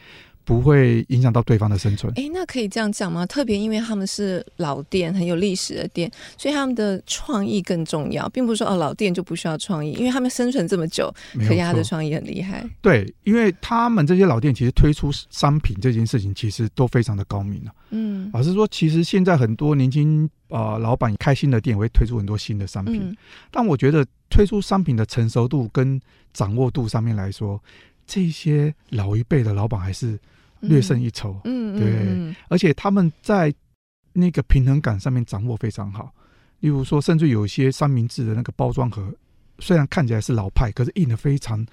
[0.46, 2.12] 不会影响到对方的生存。
[2.16, 3.26] 哎，那可以这样讲吗？
[3.26, 11.14] 特别因为他们是老店，很有历史的店，所以他们的创意更重要，并不是说哦老店就不需要创意，因为他们生存这么久，
[11.48, 12.70] 可以他的创意很厉害。
[12.82, 17.74] 对，因为他们这些老店其实推出商品这件事情，其实都非常的高明啊。
[17.92, 23.16] 嗯，老实说，其实现在很多年轻啊、呃、老板开新的店，会推出很多新的商品，嗯、
[23.50, 26.02] 但我觉得推出商品的成熟度跟
[26.34, 27.62] 掌握度上面来说，
[28.06, 30.20] 这些老一辈的老板还是。
[30.64, 33.54] 略胜一筹，嗯，对，嗯、而且他们在
[34.14, 36.14] 那个平衡感上面掌握非常好。
[36.62, 39.14] 例如说，甚至有一些三明治的那个包装盒，
[39.60, 41.66] 虽然看起来是老派，可是印的非常，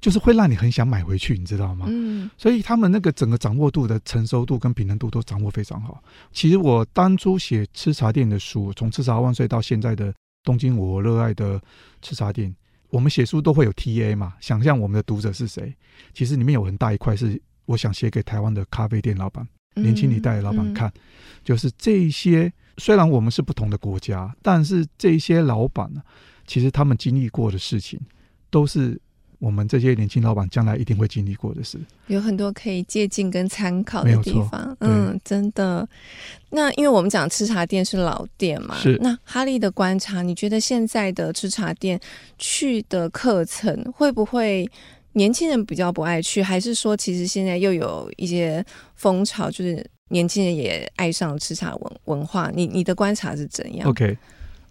[0.00, 1.86] 就是会让你很想买回去，你知道吗？
[1.88, 6.02] 嗯，所以他们那个整个掌握度的成熟度跟平衡度都掌握非常好。
[6.32, 11.62] 其实我当初写吃茶店的书，从吃茶万岁到现在的东京我热爱的
[12.02, 12.52] 吃茶店，
[12.90, 15.72] 我们写书都会有 TA 嘛，想象我们的读者是谁，
[16.12, 17.40] 其实里面有很大一块是。
[17.66, 20.92] 我想写给台湾的咖啡店老板、年轻一代的老板看，
[21.42, 22.52] 就是这些。
[22.78, 26.02] 虽然我们是不同的国家，但是这些老板呢，
[26.44, 28.00] 其实他们经历过的事情，
[28.50, 29.00] 都是
[29.38, 31.78] 我们这些年轻老板将来一定会经历过的事。
[32.08, 34.76] 有很多可以借鉴跟参考的地方。
[34.80, 35.88] 嗯，真的。
[36.50, 38.98] 那因为我们讲吃茶店是老店嘛，是。
[39.00, 42.00] 那哈利的观察，你觉得现在的吃茶店
[42.38, 44.68] 去的课程会不会？
[45.14, 52.50] 年轻人比较不爱去，还是说其实现在又有一些风潮，就是年轻人也爱上吃茶文文化？
[52.54, 54.16] 你你的观察是怎样？OK，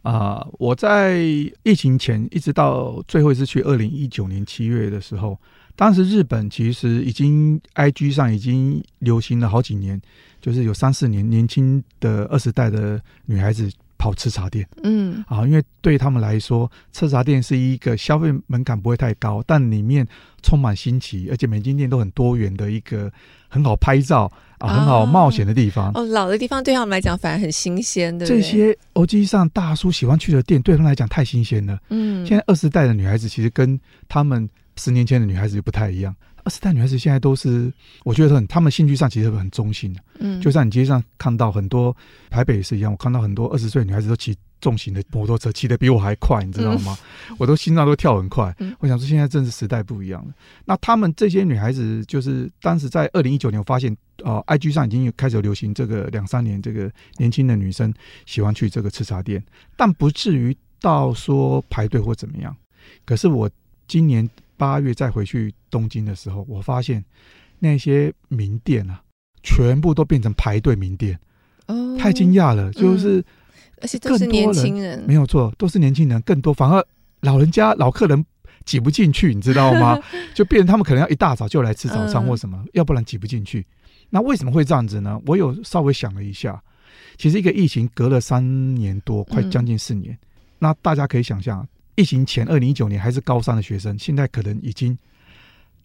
[0.03, 1.17] 啊、我在
[1.63, 5.39] 疫情前一直到最后一次去二零一九年七月的时候，
[5.75, 10.01] 当时日本其实已经 IG 上已经流行了好几年，
[10.41, 13.71] 就是有三四年年轻的二十代的女孩子。
[14.03, 20.05] 跑吃茶店，嗯，啊，因为对他们来说，吃茶店是一个消费门槛不会太高，但里面
[20.41, 23.09] 充满新奇，而且每间店都很多元的一个
[23.47, 25.89] 很好拍照啊，很好冒险的地方。
[25.93, 28.25] 哦，老的地方对他们来讲反而很新鲜的。
[28.25, 31.79] 这些欧吉桑大叔喜欢去的店，对他们来讲太新鲜了。
[31.87, 36.13] 嗯，现在二十代的女孩子其实跟他们十年前的女孩子就不太一样。
[36.43, 37.71] 二十代女孩子现在都是，
[38.03, 40.01] 我觉得很，她们兴趣上其实很中性的。
[40.19, 41.95] 嗯，就像你街上看到很多，
[42.29, 46.97] 台北也是一样，我看到很多二十岁女孩子都骑重型的摩托车，骑得比我还快，你知道吗？
[47.29, 48.53] 嗯、我都心脏都跳很快。
[48.59, 50.33] 嗯、我想说，现在真是时代不一样了。
[50.65, 53.91] 那她们这些女孩子，就是当时在二零一九年，我发现
[54.23, 57.93] 啊、呃、IG 上已经有开始流行这个两三年，这个年轻的女生
[58.25, 59.41] 喜欢去这个吃茶店，
[59.77, 62.53] 但不至于到说排队或怎么样。
[63.05, 63.49] 可是我
[63.87, 64.29] 今年。
[64.57, 67.03] 八月再回去东京的时候，我发现
[67.59, 69.01] 那些名店啊，
[69.41, 71.19] 全部都变成排队名店，
[71.67, 72.71] 哦，太惊讶了！
[72.73, 73.25] 就是、嗯，
[73.81, 76.85] 而且都是年轻人，没有错，都是年轻人，更多反而
[77.21, 78.25] 老人家老客人
[78.65, 79.99] 挤不进去，你知道吗？
[80.33, 83.65] 就变成他们可能要一大早就来吃早餐或什么，嗯、要不然挤不进去。
[84.09, 85.19] 那为什么会这样子呢？
[85.25, 86.61] 我有稍微想了一下，
[87.17, 90.19] 其实一个疫情隔了三年多，快将近四年，嗯、
[90.59, 91.67] 那大家可以想象。
[91.95, 94.97] 疫情前，二零一九年还是高三的学生，现在可能已经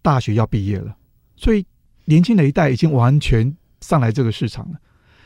[0.00, 0.96] 大学要毕业了，
[1.36, 1.64] 所以
[2.04, 4.78] 年轻的一代已经完全上来这个市场了。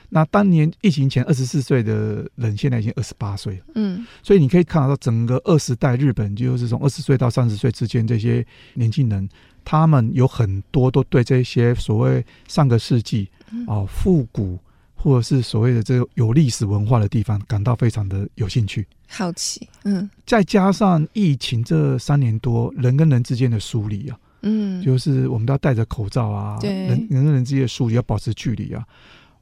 [0.09, 3.65] 那当年疫情前二十四岁的人，现在已经二十八岁了。
[3.77, 9.27] 嗯，所以你可以看到，整个二十代日本，就是从二十岁到三十岁之间，这些年轻人，
[9.65, 13.31] 他们有很多都对这些所谓上个世纪
[13.67, 14.59] 啊复古。
[15.03, 19.69] 或者是所谓的这个有历史文化的地方，感到非常的有兴趣、好奇。
[19.83, 28.87] 嗯，再加上疫情这三年多，人跟人之间的疏离啊，嗯，就是我们都要戴着口罩啊，对，人人跟人之间的疏离要保持距离啊。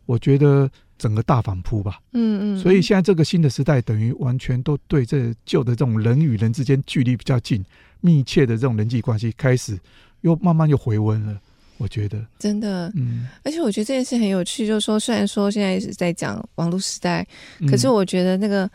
[0.07, 2.59] 我觉得整个大反扑吧，嗯嗯。
[2.59, 7.63] 所以现在这个新的时代，等于完全都对这旧的这种人与人之间距离比较近、
[8.01, 9.79] 密切的这种人际关系，开始
[10.23, 11.39] 又慢慢又回温了。
[11.81, 17.27] 我觉得真的，嗯，而且我觉得这件事很有趣，就是说，虽然说现在是在讲网络时代，
[17.59, 18.71] 嗯，可是我觉得那个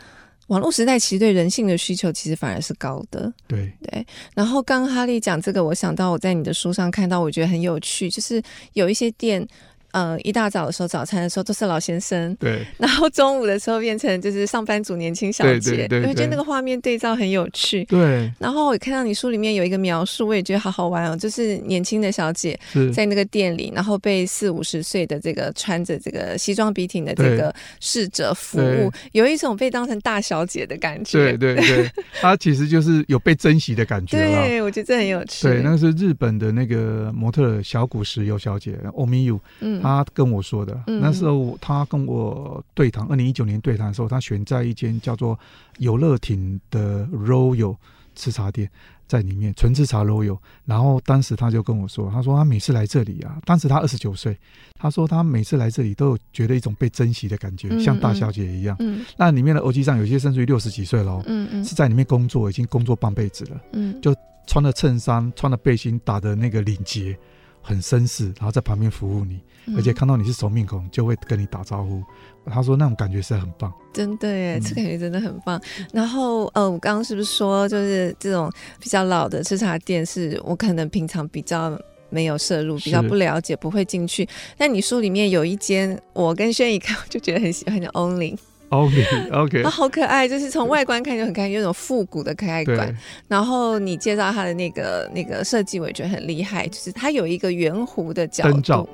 [0.48, 4.06] 网络时代其实对人性的需求其实反而是高的，对对。
[4.34, 8.42] 然后刚刚哈利讲这个，我想到我在你的书上看到，我觉得很有趣，就是
[8.74, 9.48] 有一些店。
[9.96, 12.66] 呃，一大早的时候，早餐的时候都是老先生，对。
[12.78, 18.30] 然后中午的时候变成就是上班族年轻小姐，对，我觉得那个画面对照很有趣，对。
[18.38, 22.60] 然后我看到你书里面有一个描述，我也觉得好好玩哦，就是年轻的小姐
[22.94, 31.90] 在那个店里，然后被四五十岁的这个穿着这个西装笔挺的这个侍者服务，有一种被当成大小姐的感觉，对对对。
[32.20, 35.48] 她其实就是有被珍惜的感觉，对，我觉得这很有趣。
[35.48, 39.85] 对，那个是日本的那个模特小谷石油小姐，欧米 u，嗯。
[39.86, 45.38] 他跟我说的，那时候他跟我对谈，二零一九年对谈的时候，他选在一间叫做
[45.78, 47.76] 有乐町的 Royal
[48.16, 48.70] 吃茶店。
[49.08, 50.36] 在里面，纯吃茶 Royal。
[50.66, 54.36] 然后当时他就跟我说，他说他每次来这里啊，当时他二十九岁，
[54.80, 58.76] 他说他每次来这里都有觉得一种被珍惜的感觉，像大小姐一样。
[58.80, 63.62] 嗯，那里面的欧吉上有些甚至于六十几岁了，嗯嗯，是在里面工作，已经工作半辈子了。
[63.74, 64.12] 嗯，就
[64.48, 67.16] 穿着衬衫，穿着背心，打的那个领结。
[67.66, 69.42] 很绅士，然后在旁边服务你，
[69.76, 71.96] 而且看到你是熟面孔，就会跟你打招呼。
[72.46, 75.60] 嗯、他说那种感觉是很棒，真的耶，这感觉真的很棒。
[75.80, 81.76] 嗯、然后，呃，我刚刚是不是说，就是这种比较老的吃茶店，是我可能平常比较
[82.12, 84.30] 没有摄入，比较不了解，不会进去。
[84.58, 88.38] 但你书里面有一间，我跟轩一看我就觉得很喜欢，的 Only。
[88.82, 92.96] OK，OK，它 好可爱，就是从外观看就很可爱，有种复古的可爱感。
[93.28, 98.88] 然后你介绍它的那个那个设计，我也觉得很厉害，就是它有一个圆弧的角度，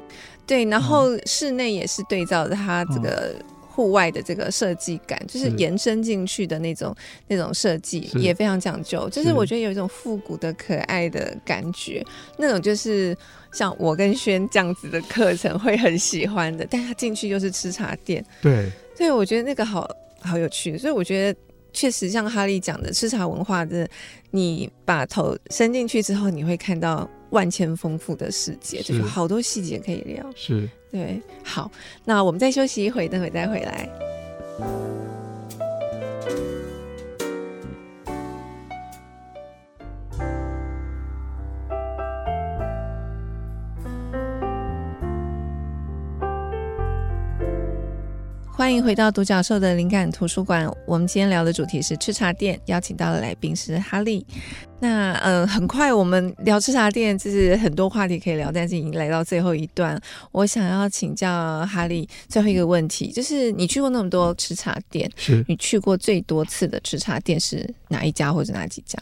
[0.46, 3.34] 对，然后室内也是对照着它这个
[3.68, 6.94] 户外的这个设计感，嗯、就是延伸进去的那种
[7.28, 9.32] 那种设计也非常讲究，就是。
[9.32, 12.06] 我觉得有一种复古的可爱的感觉，
[12.38, 13.16] 那种就是
[13.54, 18.70] 像我跟轩这样子的课程会很喜欢的，但他进去就是吃茶店，对。
[19.02, 21.40] 对，我觉得那个好好有趣，所以我觉得
[21.74, 23.90] 确实像哈利讲的，吃茶文化的，
[24.30, 30.24] 你把头伸进去之后，你会看到万千丰富的世界，是就是好多细节可以聊。
[30.36, 31.72] 是，对，好，
[32.06, 33.90] 那我们再休息一会，等会再回来。
[48.62, 50.72] 欢迎回到独角兽的灵感图书馆。
[50.86, 54.24] 我们今天聊的主题是吃茶店，邀请到的来宾是哈利。
[54.80, 60.00] 那呃，很快我们聊吃茶店，就是很多话题可以聊，但是已经来到最后一段。
[60.32, 68.96] 我想要请教哈利最后一个问题，就是你去过那么多吃茶店，是你去过最多次的吃茶店是哪一家或者哪几家？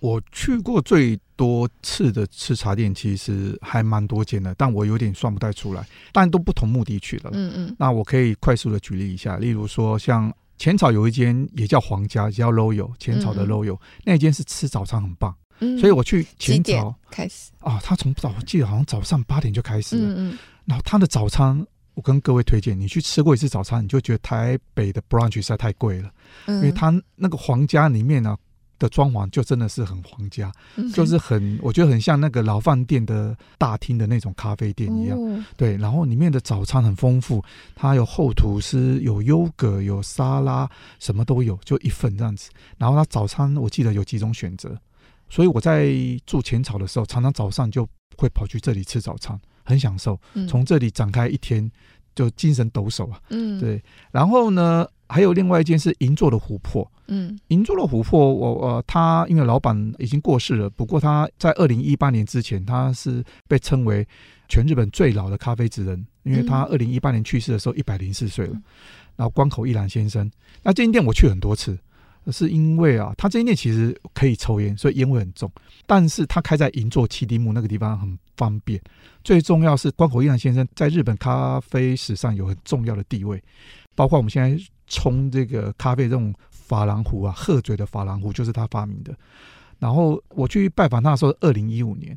[0.00, 7.30] 我去过最多次的吃茶店，其实还蛮多间的，但我有点算不太出来，但都不同目的去的。
[7.32, 7.76] 嗯嗯。
[7.78, 15.34] 那我可以快速的举例一下，例如说像浅草有一间也叫皇家，也叫 Royal，浅草的 Royal，那间是吃早餐很棒。
[15.58, 15.78] 嗯。
[15.78, 20.14] 所以我去浅草开始啊，他从早我记得好像早上八点就开始了。
[20.14, 20.38] 嗯嗯。
[20.64, 26.10] 然后他的早餐，我跟各位推荐，你去吃过一次早餐，你就觉得台北的 brunch 实在太贵了，
[26.46, 28.36] 嗯、因为他那个皇家里面呢。
[28.78, 35.18] 的装潢就真的是很皇家，嗯、就是很，我觉得很像那个老饭店的大厅的那种咖啡店一样。
[35.18, 37.42] 哦、对，然后里面的早餐很丰富，
[37.74, 42.50] 它有厚吐司、有优格、有沙拉，什么都有，就一份这样子。
[42.76, 44.78] 然后它早餐我记得有几种选择，
[45.28, 45.92] 所以我在
[46.24, 50.18] 住浅草的时候，常常早上就会跑去这里吃早餐，很享受。
[50.48, 51.70] 从这里展开一天，
[52.14, 53.20] 就精神抖擞啊。
[53.30, 53.82] 嗯，对。
[54.10, 56.90] 然后呢，还有另外一间是银座的琥珀。
[57.06, 64.06] 嗯，银座的琥珀，我呃，他因为老板已经过世了，不过他在二零一八年之前，他是被称为
[64.48, 68.52] 全日本最老的咖啡职人，因为他二零一八年去世的时候一百零四岁了。
[68.52, 68.62] 嗯、
[69.16, 70.30] 然后关口一郎先生，
[70.62, 71.78] 那这间店我去很多次，
[72.30, 75.50] 是因为啊，他这间店其实可以抽烟，所以烟味很重，
[75.86, 78.78] 但是他开在银座七丁目那个地方很方便，
[79.24, 83.42] 最重要是关口一郎先生在日本咖啡史上有很重要的地位，
[83.94, 86.34] 包括我们现在冲这个咖啡这种。
[86.68, 89.16] 珐琅壶啊，鹤嘴的珐琅壶就是他发明的。
[89.78, 92.14] 然后我去拜访他的时候，二零一五年，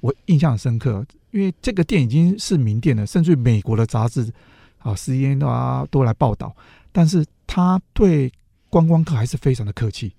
[0.00, 4.30] 我印象很深刻，因为这个店已经是名店了，甚至于美国的杂志
[4.76, 6.54] 啊，CNN 啊都来报道。
[6.92, 8.30] 但是他对
[8.68, 10.12] 观光客还是非常的客气，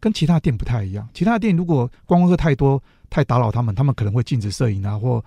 [0.00, 1.08] 跟其他店不太一样。
[1.14, 5.24] 其他店如果观光客太多，太打扰他们，他们可能会禁止摄影啊，或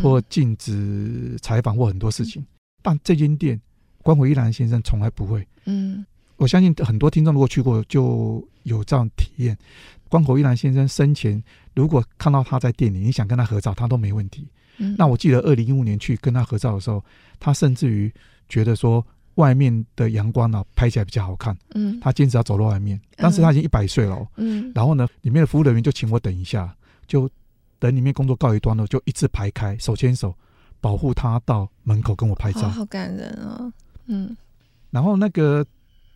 [0.00, 2.46] 或禁止采访或很多事情。
[2.82, 3.60] 但这间店，
[4.08, 5.46] 关口一郎先生从来不会。
[5.66, 6.02] 嗯。
[6.38, 9.54] 我相信很多听众如果去过，就有这样体验。
[10.08, 11.42] 关口一郎先生生前，
[11.74, 14.48] 如果看到他在店里，你想跟他合照，他都没问题。
[14.78, 17.04] 嗯、那我记得二零一五年去跟他合照的时候，
[17.38, 18.10] 他甚至于
[18.48, 21.54] 觉得说外面的阳光呢、啊、拍起来比较好看。
[21.74, 22.98] 嗯，他坚持要走到外面。
[23.16, 24.26] 当时他已经一百岁了。
[24.36, 26.74] 嗯，然后呢，里面的服务人员就请我等一下，
[27.06, 27.28] 就
[27.78, 30.34] 等里面工作告一段落，就一字排开，手牵手，
[30.80, 32.60] 保护他到门口跟我拍照。
[32.60, 33.70] 好，好感人哦。
[34.08, 34.36] 嗯，
[34.90, 35.64] 然后那个。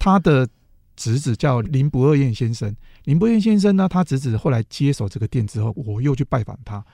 [0.05, 0.49] 他的
[0.97, 2.75] 侄子叫林不二彦先生，
[3.05, 6.85] 林不二彦先生呢，他侄子后来接手这个店之后，我又去拜访他，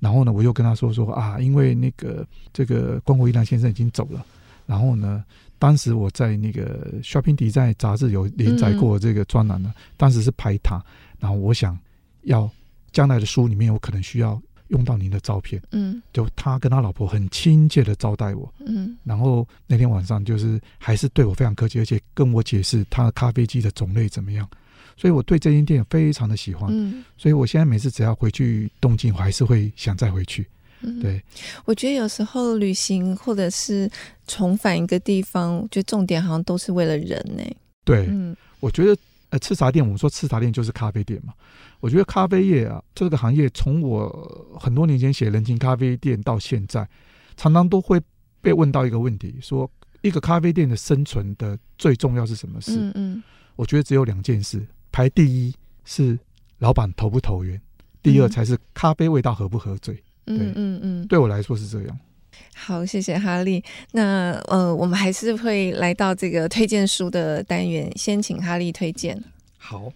[0.00, 4.26] 然后呢，我又跟他说说啊，因为那个这个关国一郎先生已经走了，
[4.66, 5.24] 然后呢，
[5.60, 10.84] 当时我在那个 Shopping Design 杂志有连载过这个专栏呢，当时是拍他，
[11.20, 11.78] 然后我想
[12.22, 12.50] 要
[12.90, 14.42] 将来的书里面有可能需要。
[14.70, 24.48] 用到您的照片，嗯，就他跟他老婆很亲切的招待我，嗯，然后那天晚上就是还是对我非常客气，而且跟我解释他的咖啡机的种类怎么样，
[24.96, 26.68] 所以我对这间店非常的喜欢。
[26.72, 30.46] 嗯，所以我现在每次只要回去东京，我还是会想再回去。
[30.82, 31.22] 嗯，对，
[31.66, 33.90] 我觉得有时候旅行或者是
[34.26, 37.42] 重返一个地方，我觉得重点好像都是为了人呢。
[37.84, 38.96] 对，嗯，我觉得
[39.30, 41.32] 呃，吃茶店，我们说吃茶店就是咖啡店嘛。
[41.80, 46.86] 我觉得咖啡业啊，这个行业从我很多年前写人情咖啡店到现在，
[47.36, 48.00] 常常都会
[48.40, 49.70] 被问到一个问题：说
[50.02, 52.76] 一个咖啡店的生存的最重要是什么事？
[52.76, 53.22] 嗯嗯，
[53.56, 55.54] 我觉得只有两件事，排第一
[55.84, 56.18] 是
[56.58, 57.60] 老板投不投缘，
[58.02, 59.94] 第二才是咖啡味道合不合嘴。
[60.24, 61.98] 对，嗯嗯嗯，对我来说是这样。
[62.54, 63.62] 好，谢谢哈利。
[63.92, 69.22] 那呃，我们还是会来到这个推荐书的单元，先请哈利推荐。
[69.58, 69.92] 好。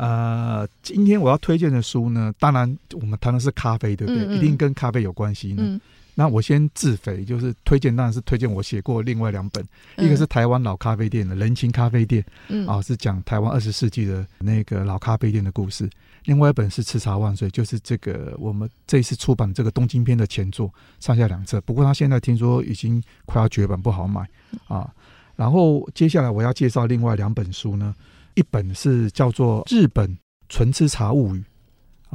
[0.00, 4.22] 呃，今天我要推荐的书呢，当然我们谈的是咖啡，对不对？
[4.22, 5.56] 嗯嗯，一定跟咖啡有关系呢。
[5.66, 5.80] 嗯、
[6.18, 9.64] 那我先自肥，就是推荐，当然是推荐我写过另外两本，
[9.94, 15.86] 嗯、一个是台湾老咖啡店的人情咖啡店，嗯，啊，是讲台湾二十世纪的那个老咖啡店的故事；
[16.24, 21.60] 另外一本是吃茶万岁，就是这个我们这一次出版这个东京篇的前作，上下两册。
[21.60, 24.28] 不过他现在听说已经快要绝版，不好买
[24.66, 24.92] 啊。
[25.36, 27.94] 然后接下来我要介绍另外两本书呢。
[28.34, 31.44] 一本是叫做《日本纯吃茶物语》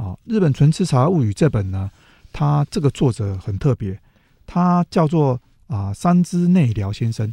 [0.02, 1.90] 啊，《日本纯吃茶物语》这本呢，
[2.34, 3.96] 它这个作者很特别，
[4.44, 7.32] 他叫做啊三枝内辽先生。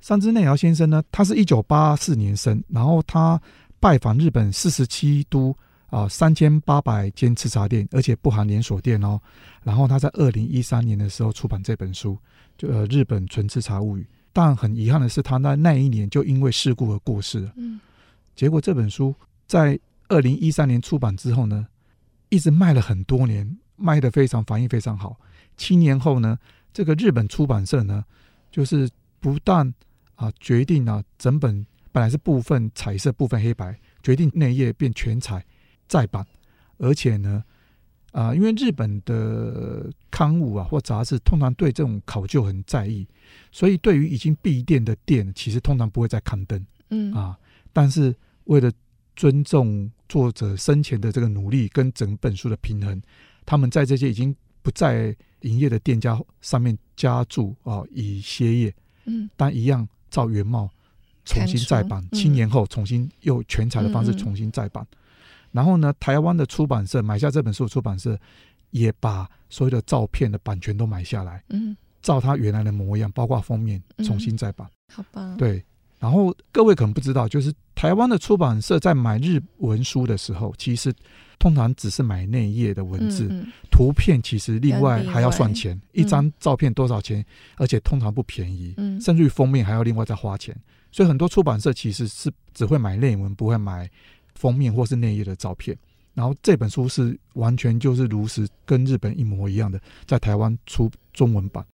[0.00, 3.40] 三枝内辽先生呢，他是一九八四年生，然后他
[3.80, 5.54] 拜访日本四十七都
[5.90, 9.20] 啊三千八百间吃茶店，而且不含连锁店哦。
[9.64, 12.16] 然后他在二零一三年的时候出版这本书，
[12.56, 14.02] 就呃《日本纯吃茶物语》。
[14.32, 17.52] 但很遗憾的是，他在那一年就因为事故而过世了。
[17.56, 17.80] 嗯。
[18.34, 19.12] 结果这本书
[19.46, 21.66] 在二零一三年出版之后呢，
[22.30, 25.18] 一直卖了很多年，卖的非常，反应非常好。
[25.56, 26.38] 七年后呢，
[26.72, 28.04] 这个日本出版社呢，
[28.50, 28.88] 就是
[29.20, 29.74] 不但
[30.14, 35.44] 啊决定啊整本本来是部分彩色、部分黑白，决定内页变全彩
[35.86, 36.24] 再版，
[36.78, 37.44] 而且呢
[38.12, 43.06] 啊，因为日本的刊物啊或杂志通常对这种考究很在意，
[43.50, 46.64] 所以对于已经闭店的店，其实通常不会再刊登。
[46.90, 47.38] 嗯啊。
[47.74, 48.14] 但是
[48.44, 48.70] 为了
[49.16, 53.00] 尊重作者生前的这个努力跟整本书的平衡，
[53.52, 58.74] 他们在这些已经不在营业的店家上面加注啊，以歇业，
[59.04, 60.70] 嗯，但一样照原貌
[61.26, 64.86] 重新再版，七年后重新用全彩的方式重新再版。
[65.50, 68.18] 然后呢，台湾的出版社买下这本书，出版社
[68.70, 75.36] 也把所有的照片的版权都买下来，嗯，照他原来的模样，包括封面重新再版，好吧？
[75.36, 75.62] 对。
[75.98, 80.90] 然后各位可能不知道，就是台湾的出版社在买日文书的时候，其实
[81.42, 87.24] 通常只是买内页的文字，嗯嗯、图片其实另外还要算钱，一张照片多少钱，嗯、
[87.56, 90.56] 而且通常不便宜，嗯、甚至于封面还要另外再花钱。
[90.92, 93.90] 所以很多出版社其实是只会买内文，不会买
[94.36, 95.76] 封面或是内页的照片。
[96.14, 101.66] 然后这本书是完全就是如实跟日本一模一样的，在台湾出中文版。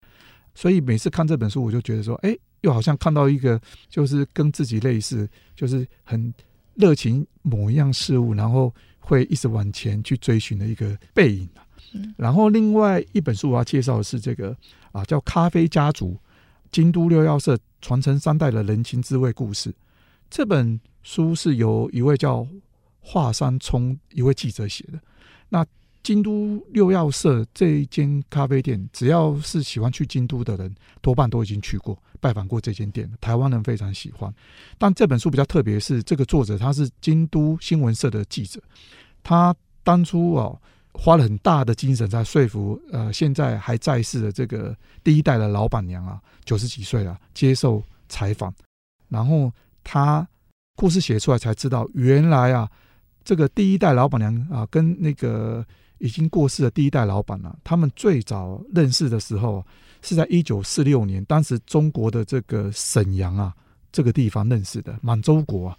[0.56, 2.34] 所以每次看这本书，我就觉得说，哎。
[2.62, 6.34] 又好像看到一个，就是跟自己类似，就是很
[6.74, 8.74] 热情某一样事物，然后
[9.08, 11.50] 会一直往前去追寻的一个背影。
[12.18, 14.56] 然后另外一本书我要介绍的是这个
[14.92, 16.12] 啊，叫《咖啡家族》，
[16.70, 19.74] 京都六曜社传承三代的人情滋味故事。
[20.30, 22.46] 这本书是由一位叫
[23.00, 25.00] 华山聪一位记者写的。
[25.48, 25.66] 那
[26.08, 33.12] 京都六曜社这一间咖啡店，只要是喜欢去京都的人，多半都已经去过、拜访过这间店。
[33.20, 34.34] 台湾人非常喜欢。
[34.78, 38.62] 但这本书比较特别，是这个作者他是京都新闻社的记者，
[39.22, 39.54] 他
[39.84, 40.58] 当初哦
[40.94, 48.54] 花了很大的精神在说服呃现在还在世的这个第一代的老板娘啊，九十几岁了，接受采访，
[49.10, 49.52] 然后
[49.84, 50.26] 他
[50.78, 52.72] 故事写出来才知道，原来啊
[53.26, 55.66] 这个第一代老板娘啊跟那个。
[56.00, 59.66] 已经过世的第一代老板了、啊，他们最早认识的时候
[60.02, 63.54] 是在一九四六年，当时中国的这个沈阳啊
[63.92, 65.78] 这个地方认识的满洲国啊。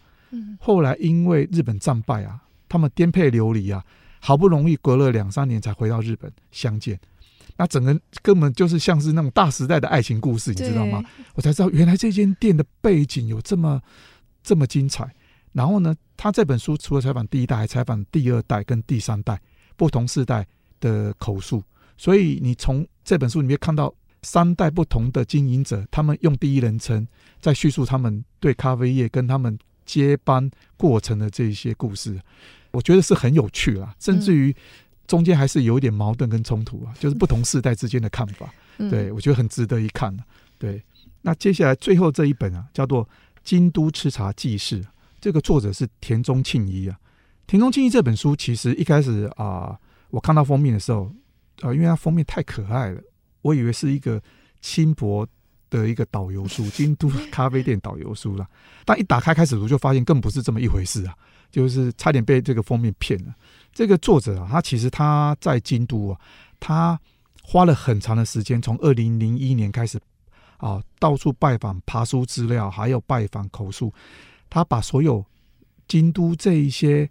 [0.61, 3.83] 后来因为日本战败啊，他们颠沛流离啊，
[4.21, 6.99] 好不容易隔了两三年才回到日本相见。
[7.57, 11.03] 那整个根本就是像是那种大时代的爱情故事，你知道吗？
[11.35, 13.81] 我才知道原来这间店的背景有这么
[14.43, 15.13] 这么精彩。
[15.53, 19.41] 然后呢，他这本书除了采访第一代，还采访第二代跟第三代。
[19.79, 20.47] 不同世代
[20.81, 21.63] 的口述，
[21.97, 27.07] 所以你从这本书里面看到三代不同的经营者，他们用第一人称
[27.41, 29.57] 在叙述他们对咖啡业跟他们
[29.87, 32.21] 接班过程的这些故事，
[32.73, 34.55] 我觉得是很有趣啦，甚至于
[35.07, 38.53] 中间还是有一点矛盾跟冲突啊，就是不同世代之间的看法。
[38.91, 40.15] 对，我觉得很值得一看。
[40.59, 40.83] 对，
[41.23, 43.05] 那接下来最后这一本啊，叫做
[43.45, 44.83] 《京都吃茶记事》，
[45.21, 46.99] 这个作者是田中庆一啊。
[47.49, 49.75] 田中庆一这本书其实一开始啊、
[50.11, 51.11] 我看到封面的时候，
[51.63, 53.01] 呃，因为它封面太可爱了，
[53.41, 54.23] 我以为是一个
[54.61, 55.27] 轻薄
[55.71, 58.47] 的一个导游书，京都咖啡店导游书啦。
[58.85, 61.15] 但一打开开始读，就发现更不是这么一回事啊，
[61.51, 63.35] 就是差点被这个封面骗了。
[63.73, 66.21] 这个作者啊，他其实他在京都啊，
[66.61, 67.01] 他
[67.43, 69.99] 花了很长的时间，从二零零一年开始
[70.59, 73.91] 啊，到处拜访、爬书资料，还有拜访口述，
[74.51, 75.25] 他把所有
[75.87, 77.09] 京都这一些。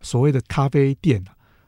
[0.00, 1.24] 所谓的咖啡店，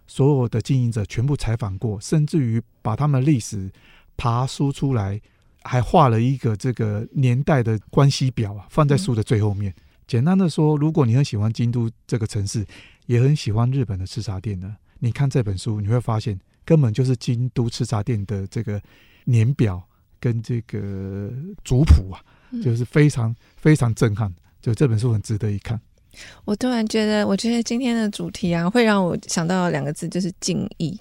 [0.06, 3.70] 所有的经营者全部采访过，甚至于把他们历史
[4.16, 5.20] 爬书出来，
[5.62, 9.72] 还画了一个这个年代的关系表啊，放在书的最后面。
[9.72, 12.66] 嗯、简单的说，如果你很喜欢京都这个城市，
[13.06, 18.80] 也很喜欢日本的吃茶店呢，你看这本书，你会发现根本就是京都吃茶店的这个
[19.24, 19.82] 年表
[20.18, 21.32] 跟这个
[21.64, 22.20] 族谱啊，
[22.62, 24.32] 就是非常非常震撼。
[24.60, 25.80] 就这本书很值得一看。
[26.44, 30.98] 我突然觉得，我觉得今天的主题啊，会让我想到两个字，就是敬意。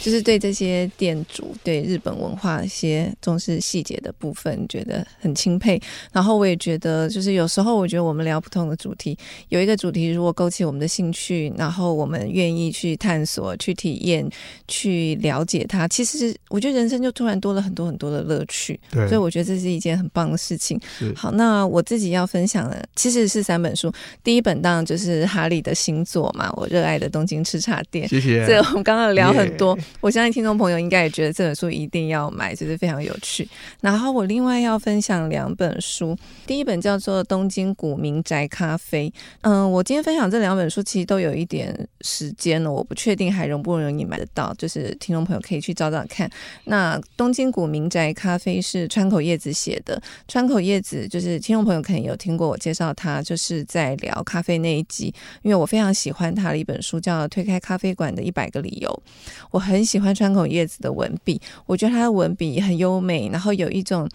[0.00, 5.80] 就是对这些店主，对日本文化一些重视细节的部分，觉得很钦佩。
[6.12, 9.16] 然后我也觉得，就是有时候我觉得我们聊不同的主题，
[9.48, 14.28] 有一个主题如果勾起我们的兴趣，然后我们愿意去探索、去体验、
[14.66, 18.78] 去了解它，其实我觉得人生就突然多了很多很多的乐趣。
[18.90, 20.80] 对，所以我觉得这是一件很棒的事情。
[21.14, 28.08] 好，那我自己要分享的其实是三本书，第一本当然就是哈利的新作嘛，我热爱的东京吃茶店。
[28.08, 28.46] 谢谢。
[28.46, 29.67] 这我们刚刚聊很多。
[30.00, 33.48] 我相信听众朋友应该也觉得这本书一定要买，就是非常有趣。
[33.80, 36.16] 然后我另外要分享两本书，
[36.46, 39.08] 第一本叫做《东京古民宅咖啡》。
[39.40, 46.30] 嗯，我今天分享这两本书其实都有一点时间了，我不确定还容不容易买得到，就是听众朋友可以去找找看。
[46.64, 55.12] 那《东京古民宅咖啡》是川口叶子写的，川口叶子就是听众朋友可能有听过我介绍他，就是在聊咖啡那一集，
[55.42, 58.88] 因为我非常喜欢他的一本书叫《推开咖啡馆的一百个理由》，
[59.50, 64.08] 我我很喜欢川口叶子的文笔，我觉得他的文笔很优美，然后有一种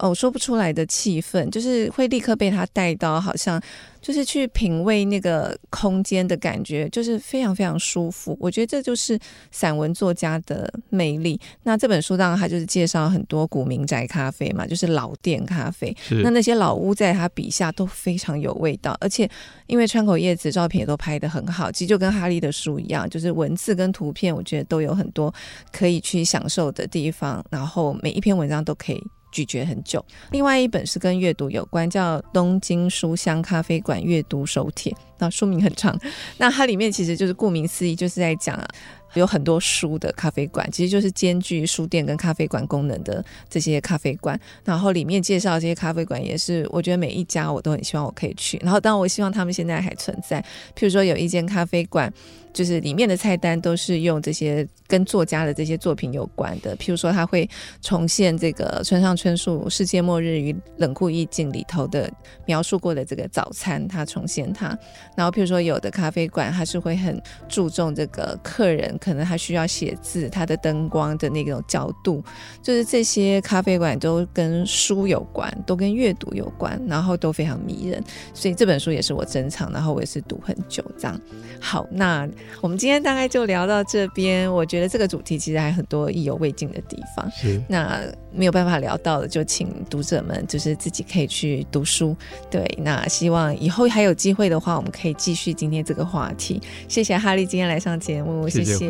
[0.00, 3.62] 哦说不出来的气氛，就是会立刻被他带到，好像。
[4.02, 8.34] 就是去品味那个空间的感觉，就是非常非常舒服。
[8.40, 9.18] 我觉得这就是
[9.50, 11.38] 散文作家的魅力。
[11.64, 15.94] 那这本书当然他就是介绍很多古民宅咖啡嘛，就是老店咖啡。
[16.22, 19.28] 那那些老屋在他笔下都非常有味道，而且
[19.66, 25.30] 因为川口叶子照片也都拍得很好，其实就跟哈利的书一样，就是文字跟图片，我觉得都有很多
[25.70, 27.44] 可以去享受的地方。
[27.50, 29.04] 然后每一篇文章都可以。
[29.30, 30.04] 咀嚼很久。
[30.30, 35.98] 另外一本是跟阅读有关，叫《东京书香咖啡馆阅读手帖》，那书名很长。
[36.38, 38.68] 那它里面其实就是顾名思义，就是在讲啊。
[39.14, 44.38] 有很多书的咖啡馆，其实就是兼具书店跟咖啡馆功能的这些咖啡馆。
[44.64, 48.58] 然后里面介绍这些咖啡馆，也是我觉得每一家我都很希望我可以去。
[48.62, 50.40] 然后当然我希望他们现在还存在。
[50.76, 52.12] 譬如说有一间咖啡馆，
[52.52, 56.76] 就是里面的菜单都是用这些跟作家的这些作品有关的。
[56.76, 57.48] 譬如说他会
[57.80, 62.08] 重现这个村上春树《世界末日与冷酷意境》里头的
[62.46, 64.76] 描述过的这个早餐，他重现它。
[65.16, 68.96] 然后譬如说有的咖啡馆，他是会很注重这个客人。
[69.00, 72.22] 可能他需要写字，他的灯光的那种角度，
[72.62, 78.02] 就是这些咖啡馆都跟书有关，都跟阅读有关，然后都非常迷人。
[78.34, 81.20] 所以这本书也是我珍藏，然后我也是读很久这样。
[81.58, 82.28] 好，那
[82.60, 84.52] 我们今天大概就聊到这边。
[84.52, 87.28] 我觉得这个主题其实还很多意犹未尽的地方。
[87.30, 92.16] 是，那没有办法聊到的，就请读者们就是自己可以去读书。
[92.50, 96.60] 对，那希望以后还有机会的话，我们可以继续今天这个话题。
[96.88, 98.70] 谢谢哈利今天来上节目，谢谢。
[98.74, 98.89] 谢谢，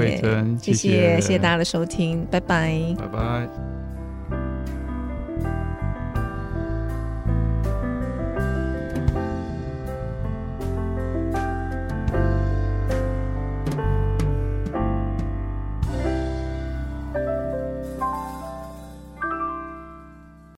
[0.60, 3.48] 谢谢，谢谢大家的收听，拜拜，拜拜。